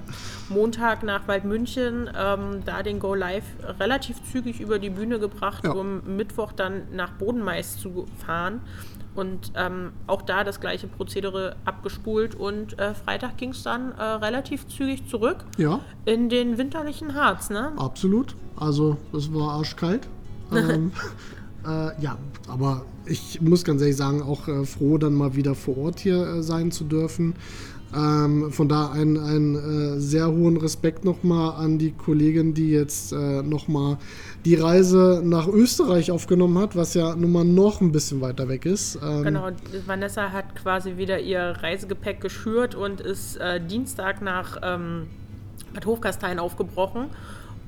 [0.49, 3.45] Montag nach Waldmünchen, ähm, da den Go Live
[3.80, 5.72] relativ zügig über die Bühne gebracht, ja.
[5.72, 8.61] um Mittwoch dann nach Bodenmais zu fahren
[9.15, 14.03] und ähm, auch da das gleiche Prozedere abgespult und äh, Freitag ging es dann äh,
[14.03, 17.51] relativ zügig zurück Ja, in den winterlichen Harz.
[17.51, 17.73] Ne?
[17.77, 18.35] absolut.
[18.57, 20.09] Also, es war arschkalt.
[20.55, 20.93] ähm,
[21.67, 22.17] äh, ja,
[22.49, 26.27] aber ich muss ganz ehrlich sagen, auch äh, froh, dann mal wieder vor Ort hier
[26.27, 27.35] äh, sein zu dürfen.
[27.97, 29.55] Ähm, von da einen, einen
[29.97, 33.99] äh, sehr hohen Respekt nochmal an die Kollegin, die jetzt äh, nochmal
[34.45, 38.66] die Reise nach Österreich aufgenommen hat, was ja nun mal noch ein bisschen weiter weg
[38.66, 38.99] ist.
[39.03, 39.49] Ähm, Genau,
[39.86, 45.07] Vanessa hat quasi wieder ihr Reisegepäck geschürt und ist äh, Dienstag nach ähm,
[45.72, 47.07] Bad Hofgastein aufgebrochen,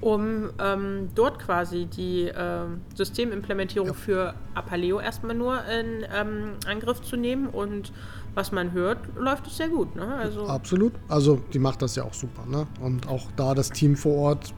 [0.00, 3.94] um ähm, dort quasi die ähm, Systemimplementierung Ja.
[3.94, 7.92] für Apaleo erstmal nur in ähm, Angriff zu nehmen und
[8.36, 9.96] was man hört, läuft es sehr gut.
[9.96, 10.06] Ne?
[10.14, 10.92] Also Absolut.
[11.08, 12.66] Also die macht das ja auch super, ne?
[12.80, 14.54] Und auch da das Team vor Ort,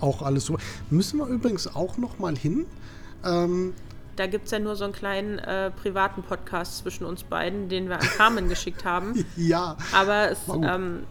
[0.00, 0.60] auch alles super.
[0.90, 2.66] Müssen wir übrigens auch noch mal hin.
[3.24, 3.72] Ähm,
[4.16, 7.88] da gibt es ja nur so einen kleinen äh, privaten Podcast zwischen uns beiden, den
[7.88, 9.24] wir an Carmen geschickt haben.
[9.36, 11.04] ja, Aber es, ähm,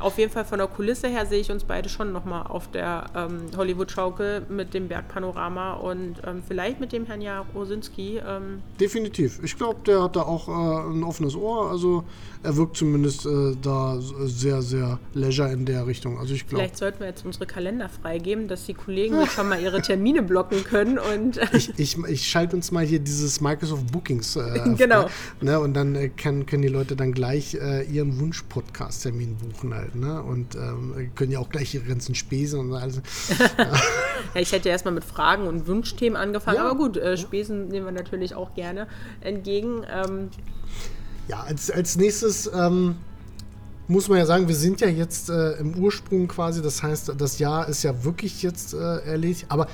[0.00, 3.06] auf jeden Fall von der Kulisse her sehe ich uns beide schon nochmal auf der
[3.14, 8.20] ähm, Hollywood-Schaukel mit dem Bergpanorama und ähm, vielleicht mit dem Herrn Jarosinski.
[8.26, 9.40] Ähm, definitiv.
[9.42, 11.70] Ich glaube, der hat da auch äh, ein offenes Ohr.
[11.70, 12.04] Also
[12.46, 16.18] er wirkt zumindest äh, da sehr, sehr leisure in der Richtung.
[16.18, 19.48] Also ich glaube, vielleicht sollten wir jetzt unsere Kalender freigeben, dass die Kollegen sich schon
[19.48, 23.90] mal ihre Termine blocken können und ich, ich, ich schalte uns mal hier dieses Microsoft
[23.92, 24.36] Bookings.
[24.36, 25.08] Äh, Genau.
[25.40, 25.58] Ne?
[25.58, 29.94] Und dann äh, können, können die Leute dann gleich äh, ihren Wunsch-Podcast-Termin buchen halt.
[29.94, 30.22] Ne?
[30.22, 33.00] Und ähm, können ja auch gleich ihre ganzen Spesen und alles.
[34.34, 36.66] ja, ich hätte erstmal mit Fragen und Wunschthemen angefangen, Ja.
[36.66, 38.86] aber gut, äh, Spesen nehmen wir natürlich auch gerne
[39.20, 39.82] entgegen.
[39.90, 40.30] Ähm,
[41.28, 42.96] Ja, als, als nächstes ähm,
[43.88, 46.62] muss man ja sagen, wir sind ja jetzt äh, im Ursprung quasi.
[46.62, 49.46] Das heißt, das Jahr ist ja wirklich jetzt äh, erledigt.
[49.48, 49.66] Aber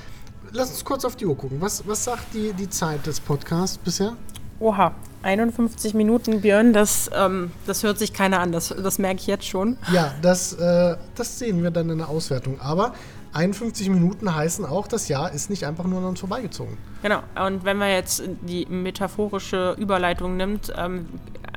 [0.53, 1.61] lass uns kurz auf die Uhr gucken.
[1.61, 4.17] Was, was sagt die, die Zeit des Podcasts bisher?
[4.61, 9.27] Oha, 51 Minuten, Björn, das, ähm, das hört sich keiner an, das, das merke ich
[9.27, 9.77] jetzt schon.
[9.93, 12.61] Ja, das, äh, das sehen wir dann in der Auswertung.
[12.61, 12.95] Aber
[13.33, 16.77] 51 Minuten heißen auch, das Jahr ist nicht einfach nur an uns vorbeigezogen.
[17.03, 21.09] Genau, und wenn man jetzt die metaphorische Überleitung nimmt, ähm,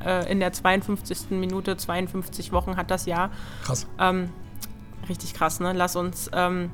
[0.04, 1.30] äh, in der 52.
[1.30, 3.30] Minute, 52 Wochen hat das Jahr.
[3.64, 3.86] Krass.
[3.98, 4.30] Ähm,
[5.08, 5.72] richtig krass, ne?
[5.74, 6.70] Lass uns ähm,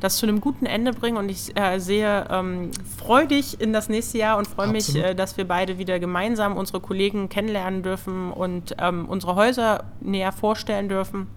[0.00, 4.18] das zu einem guten Ende bringen und ich äh, sehe ähm, freudig in das nächste
[4.18, 8.74] Jahr und freue mich, äh, dass wir beide wieder gemeinsam unsere Kollegen kennenlernen dürfen und
[8.78, 11.28] ähm, unsere Häuser näher vorstellen dürfen.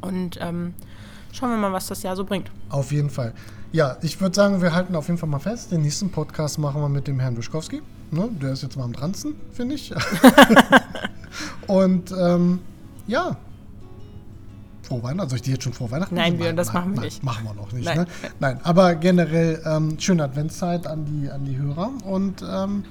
[0.00, 0.74] Und ähm,
[1.32, 2.50] schauen wir mal, was das Jahr so bringt.
[2.70, 3.32] Auf jeden Fall.
[3.72, 5.72] Ja, ich würde sagen, wir halten auf jeden Fall mal fest.
[5.72, 7.82] Den nächsten Podcast machen wir mit dem Herrn Wischkowski.
[8.10, 8.28] Ne?
[8.40, 9.92] Der ist jetzt mal am Dranzen, finde ich.
[11.66, 12.60] Und ähm,
[13.06, 13.36] ja.
[14.82, 15.20] Frohe Weihnachten.
[15.20, 16.14] Also ich dir jetzt schon frohe Weihnachten?
[16.14, 17.22] Nein, Björn, das machen wir nein, nicht.
[17.22, 17.84] Machen wir noch nicht.
[17.84, 17.98] Nein.
[17.98, 18.06] Ne?
[18.40, 21.90] Nein, aber generell ähm, schöne Adventszeit an die, an die Hörer.
[22.04, 22.84] Und ähm,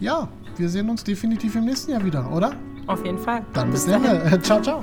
[0.00, 2.52] ja, wir sehen uns definitiv im nächsten Jahr wieder, oder?
[2.88, 3.44] Auf jeden Fall.
[3.52, 4.02] Dann bis dann.
[4.42, 4.80] Ciao, ciao.